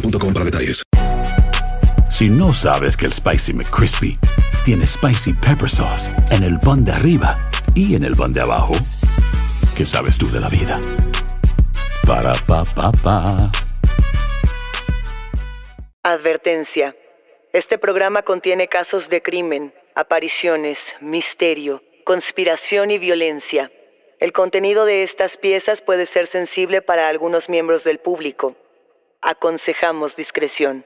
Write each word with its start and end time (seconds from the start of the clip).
para 0.00 0.44
detalles. 0.44 0.82
Si 2.10 2.28
no 2.28 2.52
sabes 2.52 2.96
que 2.96 3.06
el 3.06 3.12
Spicy 3.12 3.52
McCrispy 3.52 4.18
tiene 4.64 4.86
Spicy 4.86 5.32
Pepper 5.34 5.68
Sauce 5.68 6.10
en 6.30 6.42
el 6.42 6.58
pan 6.60 6.84
de 6.84 6.92
arriba 6.92 7.36
y 7.74 7.94
en 7.94 8.04
el 8.04 8.14
pan 8.14 8.32
de 8.32 8.40
abajo, 8.40 8.74
¿qué 9.76 9.84
sabes 9.84 10.18
tú 10.18 10.30
de 10.30 10.40
la 10.40 10.48
vida? 10.48 10.80
Para, 12.06 12.32
pa, 12.46 12.64
pa, 12.64 12.92
pa. 12.92 13.50
Advertencia. 16.02 16.94
Este 17.52 17.78
programa 17.78 18.22
contiene 18.22 18.68
casos 18.68 19.08
de 19.08 19.22
crimen, 19.22 19.74
apariciones, 19.94 20.78
misterio, 21.00 21.82
conspiración 22.04 22.90
y 22.90 22.98
violencia. 22.98 23.70
El 24.20 24.32
contenido 24.32 24.84
de 24.84 25.02
estas 25.02 25.36
piezas 25.36 25.82
puede 25.82 26.06
ser 26.06 26.28
sensible 26.28 26.82
para 26.82 27.08
algunos 27.08 27.48
miembros 27.48 27.84
del 27.84 27.98
público. 27.98 28.56
Aconsejamos 29.22 30.16
discreción. 30.16 30.84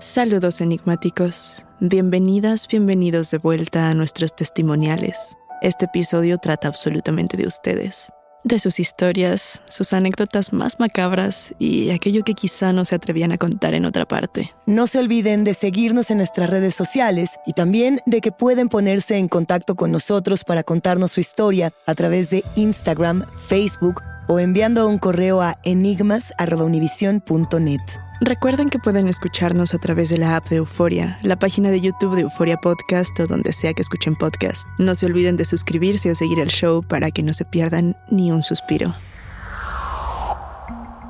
Saludos 0.00 0.62
enigmáticos. 0.62 1.66
Bienvenidas, 1.80 2.68
bienvenidos 2.68 3.30
de 3.30 3.38
vuelta 3.38 3.90
a 3.90 3.94
nuestros 3.94 4.34
testimoniales. 4.34 5.36
Este 5.60 5.86
episodio 5.86 6.38
trata 6.38 6.68
absolutamente 6.68 7.36
de 7.36 7.48
ustedes, 7.48 8.12
de 8.44 8.60
sus 8.60 8.78
historias, 8.78 9.60
sus 9.68 9.92
anécdotas 9.92 10.52
más 10.52 10.78
macabras 10.78 11.52
y 11.58 11.90
aquello 11.90 12.22
que 12.22 12.34
quizá 12.34 12.72
no 12.72 12.84
se 12.84 12.94
atrevían 12.94 13.32
a 13.32 13.38
contar 13.38 13.74
en 13.74 13.84
otra 13.84 14.06
parte. 14.06 14.54
No 14.66 14.86
se 14.86 15.00
olviden 15.00 15.42
de 15.42 15.54
seguirnos 15.54 16.12
en 16.12 16.18
nuestras 16.18 16.48
redes 16.48 16.76
sociales 16.76 17.30
y 17.44 17.54
también 17.54 17.98
de 18.06 18.20
que 18.20 18.30
pueden 18.30 18.68
ponerse 18.68 19.16
en 19.16 19.26
contacto 19.26 19.74
con 19.74 19.90
nosotros 19.90 20.44
para 20.44 20.62
contarnos 20.62 21.10
su 21.10 21.18
historia 21.18 21.72
a 21.86 21.96
través 21.96 22.30
de 22.30 22.44
Instagram, 22.54 23.24
Facebook 23.48 24.00
o 24.28 24.38
enviando 24.38 24.88
un 24.88 24.98
correo 24.98 25.42
a 25.42 25.56
enigmas.univision.net. 25.64 28.07
Recuerden 28.20 28.68
que 28.68 28.80
pueden 28.80 29.08
escucharnos 29.08 29.74
a 29.74 29.78
través 29.78 30.08
de 30.08 30.18
la 30.18 30.34
app 30.34 30.48
de 30.48 30.56
Euforia, 30.56 31.18
la 31.22 31.38
página 31.38 31.70
de 31.70 31.80
YouTube 31.80 32.16
de 32.16 32.22
Euforia 32.22 32.56
Podcast 32.56 33.18
o 33.20 33.28
donde 33.28 33.52
sea 33.52 33.74
que 33.74 33.82
escuchen 33.82 34.16
podcast. 34.16 34.66
No 34.76 34.96
se 34.96 35.06
olviden 35.06 35.36
de 35.36 35.44
suscribirse 35.44 36.10
o 36.10 36.16
seguir 36.16 36.40
el 36.40 36.48
show 36.48 36.82
para 36.82 37.12
que 37.12 37.22
no 37.22 37.32
se 37.32 37.44
pierdan 37.44 37.96
ni 38.10 38.32
un 38.32 38.42
suspiro. 38.42 38.92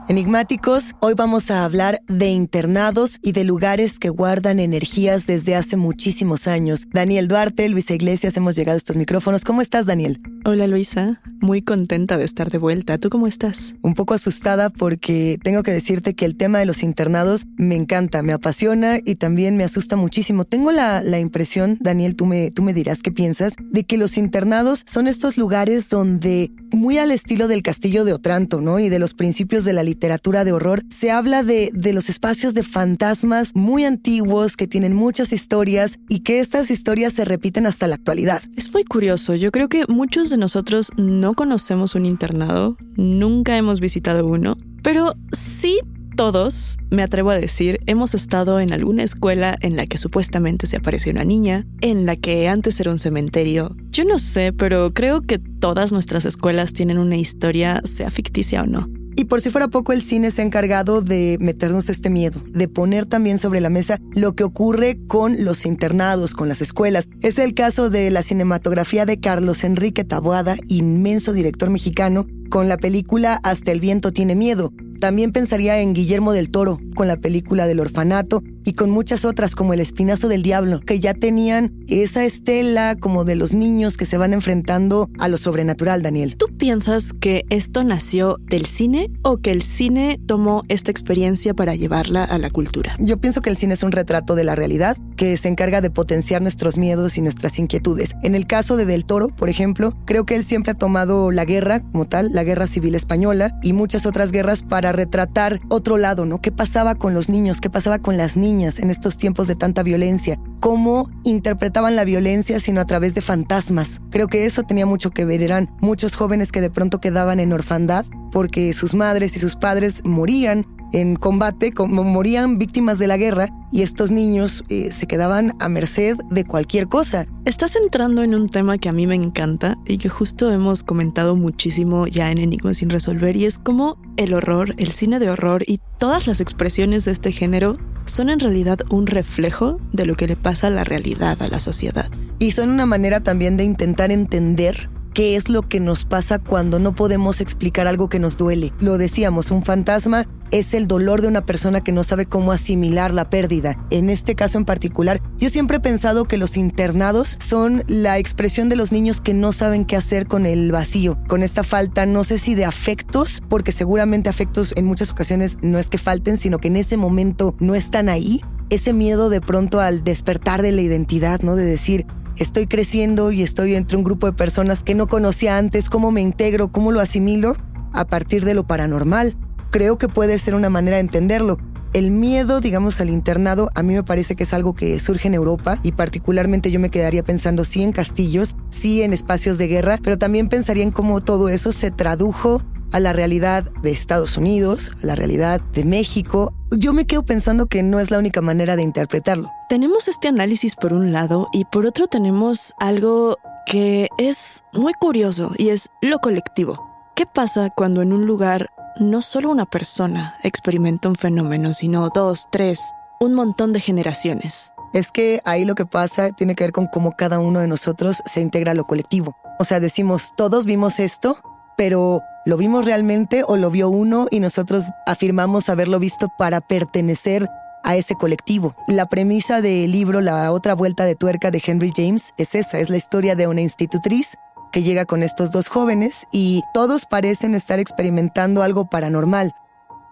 Enigmáticos, 0.08 0.94
hoy 1.00 1.12
vamos 1.12 1.50
a 1.50 1.66
hablar 1.66 2.00
de 2.08 2.28
internados 2.30 3.18
y 3.20 3.32
de 3.32 3.44
lugares 3.44 3.98
que 3.98 4.08
guardan 4.08 4.58
energías 4.58 5.26
desde 5.26 5.54
hace 5.54 5.76
muchísimos 5.76 6.46
años. 6.46 6.84
Daniel 6.94 7.28
Duarte, 7.28 7.68
Luisa 7.68 7.92
Iglesias, 7.92 8.34
hemos 8.38 8.56
llegado 8.56 8.76
a 8.76 8.78
estos 8.78 8.96
micrófonos. 8.96 9.44
¿Cómo 9.44 9.60
estás, 9.60 9.84
Daniel? 9.84 10.18
Hola 10.46 10.66
Luisa, 10.66 11.20
muy 11.42 11.60
contenta 11.60 12.16
de 12.16 12.24
estar 12.24 12.50
de 12.50 12.56
vuelta. 12.56 12.96
¿Tú 12.96 13.10
cómo 13.10 13.26
estás? 13.26 13.74
Un 13.82 13.92
poco 13.92 14.14
asustada 14.14 14.70
porque 14.70 15.38
tengo 15.42 15.62
que 15.62 15.72
decirte 15.72 16.14
que 16.14 16.24
el 16.24 16.38
tema 16.38 16.58
de 16.58 16.64
los 16.64 16.82
internados 16.82 17.44
me 17.58 17.76
encanta, 17.76 18.22
me 18.22 18.32
apasiona 18.32 18.96
y 19.04 19.16
también 19.16 19.58
me 19.58 19.64
asusta 19.64 19.96
muchísimo. 19.96 20.46
Tengo 20.46 20.72
la, 20.72 21.02
la 21.02 21.18
impresión, 21.18 21.76
Daniel, 21.80 22.16
tú 22.16 22.24
me, 22.24 22.50
tú 22.50 22.62
me 22.62 22.72
dirás 22.72 23.02
qué 23.02 23.12
piensas, 23.12 23.52
de 23.60 23.84
que 23.84 23.98
los 23.98 24.16
internados 24.16 24.84
son 24.86 25.06
estos 25.06 25.36
lugares 25.36 25.90
donde, 25.90 26.50
muy 26.72 26.96
al 26.96 27.10
estilo 27.10 27.46
del 27.46 27.62
castillo 27.62 28.06
de 28.06 28.14
Otranto, 28.14 28.62
¿no? 28.62 28.78
Y 28.78 28.88
de 28.88 28.98
los 28.98 29.12
principios 29.12 29.66
de 29.66 29.74
la 29.74 29.82
literatura 29.82 29.97
de 29.98 30.52
horror, 30.52 30.82
se 30.88 31.10
habla 31.10 31.42
de, 31.42 31.70
de 31.72 31.92
los 31.92 32.08
espacios 32.08 32.54
de 32.54 32.62
fantasmas 32.62 33.54
muy 33.54 33.84
antiguos 33.84 34.56
que 34.56 34.66
tienen 34.66 34.94
muchas 34.94 35.32
historias 35.32 35.98
y 36.08 36.20
que 36.20 36.40
estas 36.40 36.70
historias 36.70 37.12
se 37.12 37.24
repiten 37.24 37.66
hasta 37.66 37.86
la 37.86 37.96
actualidad. 37.96 38.42
Es 38.56 38.72
muy 38.72 38.84
curioso, 38.84 39.34
yo 39.34 39.50
creo 39.50 39.68
que 39.68 39.84
muchos 39.88 40.30
de 40.30 40.36
nosotros 40.36 40.90
no 40.96 41.34
conocemos 41.34 41.94
un 41.94 42.06
internado, 42.06 42.76
nunca 42.96 43.56
hemos 43.56 43.80
visitado 43.80 44.26
uno, 44.26 44.56
pero 44.82 45.14
sí 45.32 45.78
todos, 46.18 46.78
me 46.90 47.04
atrevo 47.04 47.30
a 47.30 47.36
decir, 47.36 47.78
hemos 47.86 48.12
estado 48.12 48.58
en 48.58 48.72
alguna 48.72 49.04
escuela 49.04 49.56
en 49.60 49.76
la 49.76 49.86
que 49.86 49.98
supuestamente 49.98 50.66
se 50.66 50.76
apareció 50.76 51.12
una 51.12 51.22
niña, 51.22 51.64
en 51.80 52.06
la 52.06 52.16
que 52.16 52.48
antes 52.48 52.80
era 52.80 52.90
un 52.90 52.98
cementerio. 52.98 53.76
Yo 53.92 54.04
no 54.04 54.18
sé, 54.18 54.52
pero 54.52 54.90
creo 54.92 55.20
que 55.20 55.38
todas 55.38 55.92
nuestras 55.92 56.24
escuelas 56.24 56.72
tienen 56.72 56.98
una 56.98 57.16
historia, 57.16 57.82
sea 57.84 58.10
ficticia 58.10 58.62
o 58.62 58.66
no. 58.66 58.88
Y 59.18 59.24
por 59.24 59.40
si 59.40 59.50
fuera 59.50 59.66
poco, 59.66 59.92
el 59.92 60.00
cine 60.00 60.30
se 60.30 60.42
ha 60.42 60.44
encargado 60.44 61.02
de 61.02 61.38
meternos 61.40 61.88
este 61.88 62.08
miedo, 62.08 62.40
de 62.50 62.68
poner 62.68 63.04
también 63.04 63.38
sobre 63.38 63.60
la 63.60 63.68
mesa 63.68 63.98
lo 64.12 64.36
que 64.36 64.44
ocurre 64.44 64.96
con 65.08 65.44
los 65.44 65.66
internados, 65.66 66.34
con 66.34 66.48
las 66.48 66.60
escuelas. 66.60 67.08
Es 67.20 67.40
el 67.40 67.52
caso 67.52 67.90
de 67.90 68.12
la 68.12 68.22
cinematografía 68.22 69.06
de 69.06 69.18
Carlos 69.18 69.64
Enrique 69.64 70.04
Taboada, 70.04 70.54
inmenso 70.68 71.32
director 71.32 71.68
mexicano, 71.68 72.28
con 72.48 72.68
la 72.68 72.76
película 72.76 73.40
Hasta 73.42 73.72
el 73.72 73.80
viento 73.80 74.12
tiene 74.12 74.36
miedo. 74.36 74.72
También 75.00 75.32
pensaría 75.32 75.80
en 75.80 75.94
Guillermo 75.94 76.32
del 76.32 76.50
Toro, 76.50 76.80
con 76.94 77.08
la 77.08 77.16
película 77.16 77.66
del 77.66 77.80
orfanato, 77.80 78.42
y 78.68 78.74
con 78.74 78.90
muchas 78.90 79.24
otras 79.24 79.54
como 79.54 79.72
El 79.72 79.80
Espinazo 79.80 80.28
del 80.28 80.42
Diablo, 80.42 80.80
que 80.80 81.00
ya 81.00 81.14
tenían 81.14 81.72
esa 81.86 82.24
estela 82.24 82.96
como 82.96 83.24
de 83.24 83.34
los 83.34 83.54
niños 83.54 83.96
que 83.96 84.04
se 84.04 84.18
van 84.18 84.34
enfrentando 84.34 85.08
a 85.18 85.28
lo 85.28 85.38
sobrenatural, 85.38 86.02
Daniel. 86.02 86.36
¿Tú 86.36 86.48
piensas 86.58 87.14
que 87.18 87.46
esto 87.48 87.82
nació 87.82 88.36
del 88.42 88.66
cine 88.66 89.10
o 89.22 89.38
que 89.38 89.52
el 89.52 89.62
cine 89.62 90.20
tomó 90.26 90.64
esta 90.68 90.90
experiencia 90.90 91.54
para 91.54 91.76
llevarla 91.76 92.24
a 92.24 92.36
la 92.36 92.50
cultura? 92.50 92.94
Yo 92.98 93.18
pienso 93.18 93.40
que 93.40 93.48
el 93.48 93.56
cine 93.56 93.72
es 93.72 93.82
un 93.82 93.92
retrato 93.92 94.34
de 94.34 94.44
la 94.44 94.54
realidad 94.54 94.98
que 95.16 95.38
se 95.38 95.48
encarga 95.48 95.80
de 95.80 95.90
potenciar 95.90 96.42
nuestros 96.42 96.76
miedos 96.76 97.16
y 97.16 97.22
nuestras 97.22 97.58
inquietudes. 97.58 98.16
En 98.22 98.34
el 98.34 98.46
caso 98.46 98.76
de 98.76 98.84
Del 98.84 99.06
Toro, 99.06 99.28
por 99.28 99.48
ejemplo, 99.48 99.94
creo 100.04 100.26
que 100.26 100.36
él 100.36 100.44
siempre 100.44 100.72
ha 100.72 100.74
tomado 100.74 101.30
la 101.30 101.46
guerra 101.46 101.80
como 101.80 102.06
tal, 102.06 102.32
la 102.34 102.44
guerra 102.44 102.66
civil 102.66 102.94
española 102.94 103.58
y 103.62 103.72
muchas 103.72 104.04
otras 104.04 104.30
guerras 104.30 104.62
para 104.62 104.87
retratar 104.92 105.60
otro 105.68 105.96
lado, 105.96 106.26
¿no? 106.26 106.40
¿Qué 106.40 106.52
pasaba 106.52 106.94
con 106.94 107.14
los 107.14 107.28
niños? 107.28 107.60
¿Qué 107.60 107.70
pasaba 107.70 107.98
con 107.98 108.16
las 108.16 108.36
niñas? 108.36 108.48
en 108.78 108.90
estos 108.90 109.16
tiempos 109.16 109.46
de 109.46 109.54
tanta 109.54 109.82
violencia, 109.82 110.38
cómo 110.60 111.10
interpretaban 111.22 111.96
la 111.96 112.04
violencia 112.04 112.60
sino 112.60 112.80
a 112.80 112.86
través 112.86 113.14
de 113.14 113.20
fantasmas. 113.20 114.00
Creo 114.10 114.28
que 114.28 114.46
eso 114.46 114.62
tenía 114.62 114.86
mucho 114.86 115.10
que 115.10 115.24
ver, 115.24 115.42
eran 115.42 115.70
muchos 115.80 116.14
jóvenes 116.14 116.52
que 116.52 116.60
de 116.60 116.70
pronto 116.70 117.00
quedaban 117.00 117.40
en 117.40 117.52
orfandad 117.52 118.04
porque 118.32 118.72
sus 118.72 118.94
madres 118.94 119.36
y 119.36 119.38
sus 119.38 119.56
padres 119.56 120.02
morían 120.04 120.66
en 120.92 121.16
combate, 121.16 121.72
como 121.72 122.04
morían 122.04 122.58
víctimas 122.58 122.98
de 122.98 123.06
la 123.06 123.16
guerra 123.16 123.48
y 123.70 123.82
estos 123.82 124.10
niños 124.10 124.64
eh, 124.68 124.90
se 124.92 125.06
quedaban 125.06 125.54
a 125.58 125.68
merced 125.68 126.16
de 126.30 126.44
cualquier 126.44 126.88
cosa. 126.88 127.26
Estás 127.44 127.76
entrando 127.76 128.22
en 128.22 128.34
un 128.34 128.48
tema 128.48 128.78
que 128.78 128.88
a 128.88 128.92
mí 128.92 129.06
me 129.06 129.14
encanta 129.14 129.76
y 129.86 129.98
que 129.98 130.08
justo 130.08 130.50
hemos 130.50 130.82
comentado 130.82 131.36
muchísimo 131.36 132.06
ya 132.06 132.30
en 132.30 132.38
Enigma 132.38 132.74
sin 132.74 132.90
resolver 132.90 133.36
y 133.36 133.44
es 133.44 133.58
como 133.58 133.98
el 134.16 134.34
horror, 134.34 134.74
el 134.78 134.92
cine 134.92 135.18
de 135.18 135.30
horror 135.30 135.62
y 135.66 135.80
todas 135.98 136.26
las 136.26 136.40
expresiones 136.40 137.04
de 137.04 137.12
este 137.12 137.32
género 137.32 137.76
son 138.06 138.30
en 138.30 138.40
realidad 138.40 138.80
un 138.90 139.06
reflejo 139.06 139.78
de 139.92 140.06
lo 140.06 140.16
que 140.16 140.26
le 140.26 140.36
pasa 140.36 140.68
a 140.68 140.70
la 140.70 140.84
realidad, 140.84 141.40
a 141.42 141.48
la 141.48 141.60
sociedad. 141.60 142.10
Y 142.38 142.52
son 142.52 142.70
una 142.70 142.86
manera 142.86 143.20
también 143.20 143.56
de 143.56 143.64
intentar 143.64 144.10
entender 144.10 144.88
qué 145.18 145.34
es 145.34 145.48
lo 145.48 145.62
que 145.62 145.80
nos 145.80 146.04
pasa 146.04 146.38
cuando 146.38 146.78
no 146.78 146.94
podemos 146.94 147.40
explicar 147.40 147.88
algo 147.88 148.08
que 148.08 148.20
nos 148.20 148.38
duele. 148.38 148.72
Lo 148.78 148.98
decíamos, 148.98 149.50
un 149.50 149.64
fantasma 149.64 150.28
es 150.52 150.74
el 150.74 150.86
dolor 150.86 151.22
de 151.22 151.26
una 151.26 151.40
persona 151.40 151.80
que 151.80 151.90
no 151.90 152.04
sabe 152.04 152.26
cómo 152.26 152.52
asimilar 152.52 153.12
la 153.12 153.28
pérdida. 153.28 153.76
En 153.90 154.10
este 154.10 154.36
caso 154.36 154.58
en 154.58 154.64
particular, 154.64 155.20
yo 155.36 155.48
siempre 155.48 155.78
he 155.78 155.80
pensado 155.80 156.26
que 156.26 156.36
los 156.36 156.56
internados 156.56 157.36
son 157.44 157.82
la 157.88 158.16
expresión 158.16 158.68
de 158.68 158.76
los 158.76 158.92
niños 158.92 159.20
que 159.20 159.34
no 159.34 159.50
saben 159.50 159.86
qué 159.86 159.96
hacer 159.96 160.28
con 160.28 160.46
el 160.46 160.70
vacío, 160.70 161.18
con 161.26 161.42
esta 161.42 161.64
falta, 161.64 162.06
no 162.06 162.22
sé 162.22 162.38
si 162.38 162.54
de 162.54 162.64
afectos, 162.64 163.42
porque 163.48 163.72
seguramente 163.72 164.28
afectos 164.28 164.72
en 164.76 164.84
muchas 164.84 165.10
ocasiones 165.10 165.58
no 165.62 165.80
es 165.80 165.88
que 165.88 165.98
falten, 165.98 166.36
sino 166.36 166.58
que 166.58 166.68
en 166.68 166.76
ese 166.76 166.96
momento 166.96 167.56
no 167.58 167.74
están 167.74 168.08
ahí. 168.08 168.40
Ese 168.70 168.92
miedo 168.92 169.30
de 169.30 169.40
pronto 169.40 169.80
al 169.80 170.04
despertar 170.04 170.62
de 170.62 170.70
la 170.70 170.82
identidad, 170.82 171.40
¿no? 171.40 171.56
De 171.56 171.64
decir, 171.64 172.06
estoy 172.38 172.66
creciendo 172.66 173.32
y 173.32 173.42
estoy 173.42 173.74
entre 173.74 173.96
un 173.96 174.04
grupo 174.04 174.26
de 174.26 174.32
personas 174.32 174.82
que 174.82 174.94
no 174.94 175.06
conocía 175.06 175.58
antes, 175.58 175.90
cómo 175.90 176.10
me 176.10 176.20
integro, 176.20 176.72
cómo 176.72 176.92
lo 176.92 177.00
asimilo 177.00 177.56
a 177.92 178.06
partir 178.06 178.44
de 178.44 178.54
lo 178.54 178.66
paranormal 178.66 179.36
creo 179.70 179.98
que 179.98 180.08
puede 180.08 180.38
ser 180.38 180.54
una 180.54 180.70
manera 180.70 180.96
de 180.96 181.02
entenderlo. 181.02 181.58
El 181.94 182.10
miedo, 182.10 182.60
digamos, 182.60 183.00
al 183.00 183.08
internado, 183.08 183.70
a 183.74 183.82
mí 183.82 183.94
me 183.94 184.02
parece 184.02 184.36
que 184.36 184.42
es 184.42 184.52
algo 184.52 184.74
que 184.74 185.00
surge 185.00 185.28
en 185.28 185.34
Europa 185.34 185.78
y 185.82 185.92
particularmente 185.92 186.70
yo 186.70 186.80
me 186.80 186.90
quedaría 186.90 187.22
pensando 187.22 187.64
sí 187.64 187.82
en 187.82 187.92
castillos, 187.92 188.56
sí 188.70 189.02
en 189.02 189.14
espacios 189.14 189.56
de 189.56 189.68
guerra, 189.68 189.98
pero 190.02 190.18
también 190.18 190.48
pensaría 190.48 190.82
en 190.82 190.90
cómo 190.90 191.22
todo 191.22 191.48
eso 191.48 191.72
se 191.72 191.90
tradujo 191.90 192.62
a 192.92 193.00
la 193.00 193.12
realidad 193.12 193.64
de 193.82 193.90
Estados 193.90 194.36
Unidos, 194.36 194.92
a 195.02 195.06
la 195.06 195.14
realidad 195.14 195.60
de 195.60 195.84
México. 195.84 196.52
Yo 196.70 196.92
me 196.92 197.06
quedo 197.06 197.24
pensando 197.24 197.66
que 197.66 197.82
no 197.82 198.00
es 198.00 198.10
la 198.10 198.18
única 198.18 198.40
manera 198.40 198.76
de 198.76 198.82
interpretarlo. 198.82 199.50
Tenemos 199.68 200.08
este 200.08 200.28
análisis 200.28 200.74
por 200.74 200.92
un 200.92 201.12
lado 201.12 201.48
y 201.52 201.64
por 201.64 201.86
otro 201.86 202.06
tenemos 202.06 202.74
algo 202.78 203.38
que 203.66 204.08
es 204.18 204.62
muy 204.72 204.94
curioso 204.94 205.52
y 205.58 205.68
es 205.68 205.90
lo 206.00 206.18
colectivo. 206.18 206.88
¿Qué 207.14 207.26
pasa 207.26 207.70
cuando 207.70 208.02
en 208.02 208.12
un 208.12 208.26
lugar 208.26 208.70
no 209.00 209.22
solo 209.22 209.50
una 209.50 209.66
persona 209.66 210.34
experimenta 210.42 211.08
un 211.08 211.14
fenómeno, 211.14 211.72
sino 211.72 212.10
dos, 212.10 212.48
tres, 212.50 212.80
un 213.20 213.34
montón 213.34 213.72
de 213.72 213.80
generaciones. 213.80 214.72
Es 214.92 215.10
que 215.10 215.40
ahí 215.44 215.64
lo 215.64 215.74
que 215.74 215.86
pasa 215.86 216.30
tiene 216.32 216.54
que 216.54 216.64
ver 216.64 216.72
con 216.72 216.86
cómo 216.86 217.12
cada 217.12 217.38
uno 217.38 217.60
de 217.60 217.68
nosotros 217.68 218.22
se 218.26 218.40
integra 218.40 218.72
a 218.72 218.74
lo 218.74 218.86
colectivo. 218.86 219.36
O 219.58 219.64
sea, 219.64 219.80
decimos, 219.80 220.32
todos 220.36 220.64
vimos 220.64 220.98
esto, 220.98 221.38
pero 221.78 222.24
¿lo 222.44 222.56
vimos 222.56 222.84
realmente 222.84 223.44
o 223.46 223.56
lo 223.56 223.70
vio 223.70 223.88
uno 223.88 224.26
y 224.32 224.40
nosotros 224.40 224.82
afirmamos 225.06 225.68
haberlo 225.68 226.00
visto 226.00 226.28
para 226.36 226.60
pertenecer 226.60 227.48
a 227.84 227.94
ese 227.94 228.16
colectivo? 228.16 228.74
La 228.88 229.06
premisa 229.06 229.62
del 229.62 229.92
libro 229.92 230.20
La 230.20 230.50
otra 230.50 230.74
vuelta 230.74 231.04
de 231.04 231.14
tuerca 231.14 231.52
de 231.52 231.62
Henry 231.64 231.92
James 231.96 232.34
es 232.36 232.56
esa, 232.56 232.80
es 232.80 232.90
la 232.90 232.96
historia 232.96 233.36
de 233.36 233.46
una 233.46 233.60
institutriz 233.60 234.36
que 234.72 234.82
llega 234.82 235.04
con 235.04 235.22
estos 235.22 235.52
dos 235.52 235.68
jóvenes 235.68 236.26
y 236.32 236.62
todos 236.74 237.06
parecen 237.06 237.54
estar 237.54 237.78
experimentando 237.78 238.64
algo 238.64 238.90
paranormal. 238.90 239.54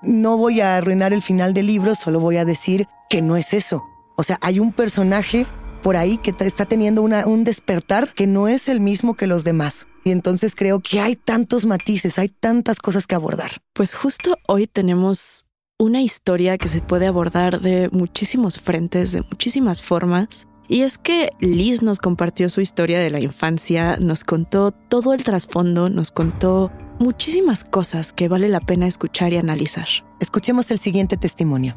No 0.03 0.37
voy 0.37 0.61
a 0.61 0.77
arruinar 0.77 1.13
el 1.13 1.21
final 1.21 1.53
del 1.53 1.67
libro, 1.67 1.97
solo 1.97 2.21
voy 2.21 2.37
a 2.37 2.45
decir 2.45 2.87
que 3.11 3.23
no 3.23 3.37
es 3.37 3.53
eso. 3.53 3.83
O 4.15 4.23
sea, 4.23 4.39
hay 4.41 4.61
un 4.61 4.73
personaje 4.73 5.47
por 5.83 5.97
ahí 5.97 6.17
que 6.17 6.33
está 6.39 6.65
teniendo 6.65 7.03
un 7.03 7.43
despertar 7.43 8.15
que 8.15 8.29
no 8.29 8.47
es 8.47 8.69
el 8.69 8.79
mismo 8.79 9.15
que 9.15 9.27
los 9.27 9.43
demás. 9.43 9.89
Y 10.07 10.13
entonces 10.13 10.55
creo 10.55 10.79
que 10.79 11.01
hay 11.01 11.17
tantos 11.17 11.67
matices, 11.67 12.17
hay 12.21 12.29
tantas 12.29 12.79
cosas 12.79 13.09
que 13.09 13.17
abordar. 13.17 13.61
Pues 13.73 13.97
justo 13.97 14.39
hoy 14.47 14.69
tenemos 14.69 15.47
una 15.81 16.01
historia 16.01 16.59
que 16.59 16.69
se 16.69 16.81
puede 16.81 17.09
abordar 17.09 17.61
de 17.61 17.89
muchísimos 17.91 18.61
frentes, 18.61 19.11
de 19.11 19.23
muchísimas 19.23 19.83
formas. 19.83 20.47
Y 20.69 20.83
es 20.83 20.97
que 20.97 21.31
Liz 21.41 21.83
nos 21.83 21.99
compartió 21.99 22.49
su 22.51 22.61
historia 22.61 23.01
de 23.01 23.11
la 23.11 23.21
infancia, 23.21 23.97
nos 23.97 24.23
contó 24.23 24.71
todo 24.71 25.13
el 25.13 25.25
trasfondo, 25.25 25.91
nos 25.91 26.13
contó 26.13 26.71
muchísimas 27.01 27.65
cosas 27.65 28.13
que 28.13 28.29
vale 28.29 28.49
la 28.49 28.61
pena 28.61 28.87
escuchar 28.87 29.33
y 29.33 29.39
analizar. 29.39 29.89
Escuchemos 30.21 30.71
el 30.71 30.79
siguiente 30.79 31.17
testimonio. 31.17 31.77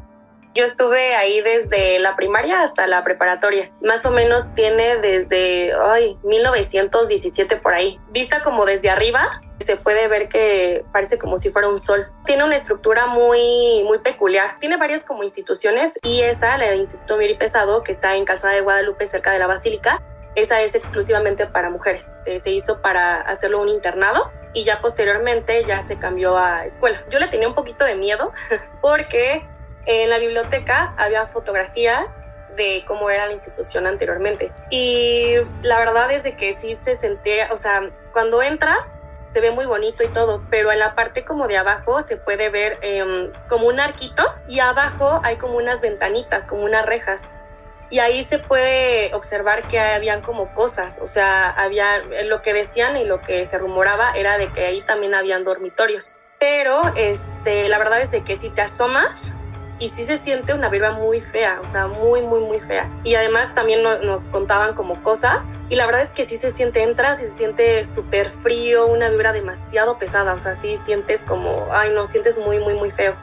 Yo 0.55 0.65
estuve 0.65 1.15
ahí 1.15 1.41
desde 1.41 1.99
la 1.99 2.15
primaria 2.15 2.63
hasta 2.63 2.87
la 2.87 3.03
preparatoria. 3.03 3.71
Más 3.81 4.05
o 4.05 4.11
menos 4.11 4.53
tiene 4.55 4.97
desde 4.97 5.73
ay, 5.73 6.17
1917 6.23 7.57
por 7.57 7.73
ahí. 7.73 7.99
Vista 8.09 8.41
como 8.41 8.65
desde 8.65 8.89
arriba, 8.89 9.41
se 9.65 9.77
puede 9.77 10.07
ver 10.07 10.27
que 10.29 10.83
parece 10.91 11.17
como 11.17 11.37
si 11.37 11.51
fuera 11.51 11.67
un 11.67 11.79
sol. 11.79 12.07
Tiene 12.25 12.43
una 12.43 12.55
estructura 12.55 13.05
muy, 13.05 13.83
muy 13.83 13.99
peculiar. 13.99 14.57
Tiene 14.59 14.77
varias 14.77 15.03
como 15.03 15.23
instituciones 15.23 15.93
y 16.03 16.21
esa, 16.21 16.57
la 16.57 16.69
del 16.69 16.81
Instituto 16.81 17.17
Miri 17.17 17.35
Pesado, 17.35 17.83
que 17.83 17.91
está 17.91 18.15
en 18.15 18.25
Calzada 18.25 18.53
de 18.53 18.61
Guadalupe, 18.61 19.07
cerca 19.07 19.31
de 19.31 19.39
la 19.39 19.47
Basílica, 19.47 20.01
esa 20.35 20.61
es 20.61 20.75
exclusivamente 20.75 21.45
para 21.47 21.69
mujeres. 21.69 22.07
Eh, 22.25 22.39
se 22.39 22.51
hizo 22.51 22.81
para 22.81 23.21
hacerlo 23.21 23.61
un 23.61 23.69
internado 23.69 24.31
y 24.53 24.63
ya 24.63 24.79
posteriormente 24.79 25.63
ya 25.63 25.81
se 25.81 25.97
cambió 25.97 26.37
a 26.37 26.65
escuela. 26.65 27.03
Yo 27.09 27.19
le 27.19 27.27
tenía 27.27 27.47
un 27.47 27.55
poquito 27.55 27.83
de 27.83 27.95
miedo 27.95 28.31
porque 28.81 29.45
en 29.89 30.09
la 30.11 30.19
biblioteca 30.19 30.93
había 30.97 31.25
fotografías 31.25 32.27
de 32.55 32.83
cómo 32.85 33.09
era 33.09 33.25
la 33.25 33.33
institución 33.33 33.87
anteriormente. 33.87 34.51
Y 34.69 35.33
la 35.63 35.79
verdad 35.79 36.11
es 36.11 36.21
de 36.21 36.35
que 36.35 36.53
sí 36.53 36.75
se 36.75 36.95
sentía, 36.95 37.51
o 37.51 37.57
sea, 37.57 37.89
cuando 38.13 38.43
entras 38.43 38.99
se 39.31 39.41
ve 39.41 39.49
muy 39.49 39.65
bonito 39.65 40.03
y 40.03 40.07
todo, 40.07 40.43
pero 40.51 40.71
en 40.71 40.79
la 40.79 40.93
parte 40.93 41.25
como 41.25 41.47
de 41.47 41.57
abajo 41.57 42.03
se 42.03 42.17
puede 42.17 42.49
ver 42.49 42.77
em, 42.81 43.31
como 43.47 43.67
un 43.67 43.79
arquito 43.79 44.23
y 44.47 44.59
abajo 44.59 45.21
hay 45.23 45.37
como 45.37 45.57
unas 45.57 45.81
ventanitas, 45.81 46.45
como 46.45 46.63
unas 46.63 46.85
rejas. 46.85 47.21
Y 47.89 47.97
ahí 47.97 48.23
se 48.23 48.37
puede 48.37 49.13
observar 49.15 49.63
que 49.63 49.79
habían 49.79 50.21
como 50.21 50.53
cosas, 50.53 50.99
o 51.01 51.07
sea, 51.07 51.49
había 51.49 51.99
lo 52.25 52.43
que 52.43 52.53
decían 52.53 52.95
y 52.97 53.05
lo 53.05 53.21
que 53.21 53.47
se 53.47 53.57
rumoraba 53.57 54.11
era 54.11 54.37
de 54.37 54.49
que 54.49 54.65
ahí 54.65 54.81
también 54.81 55.15
habían 55.15 55.43
dormitorios. 55.43 56.19
Pero 56.39 56.81
este, 56.95 57.67
la 57.69 57.79
verdad 57.79 58.01
es 58.01 58.11
de 58.11 58.23
que 58.23 58.35
si 58.35 58.49
te 58.49 58.61
asomas, 58.61 59.33
y 59.79 59.89
sí 59.89 60.05
se 60.05 60.17
siente 60.17 60.53
una 60.53 60.69
vibra 60.69 60.91
muy 60.91 61.21
fea, 61.21 61.59
o 61.61 61.71
sea, 61.71 61.87
muy, 61.87 62.21
muy, 62.21 62.41
muy 62.41 62.59
fea. 62.59 62.89
Y 63.03 63.15
además 63.15 63.53
también 63.55 63.81
nos 63.83 64.21
contaban 64.23 64.75
como 64.75 65.01
cosas 65.01 65.45
y 65.69 65.75
la 65.75 65.85
verdad 65.85 66.01
es 66.01 66.09
que 66.09 66.25
sí 66.25 66.37
se 66.37 66.51
siente, 66.51 66.83
entras 66.83 67.21
y 67.21 67.25
se 67.25 67.31
siente 67.31 67.83
súper 67.85 68.31
frío, 68.43 68.87
una 68.87 69.09
vibra 69.09 69.33
demasiado 69.33 69.97
pesada, 69.97 70.33
o 70.33 70.39
sea, 70.39 70.55
sí 70.55 70.77
sientes 70.85 71.21
como, 71.21 71.67
ay 71.71 71.91
no, 71.93 72.05
sientes 72.05 72.37
muy, 72.37 72.59
muy, 72.59 72.73
muy 72.73 72.91
feo. 72.91 73.13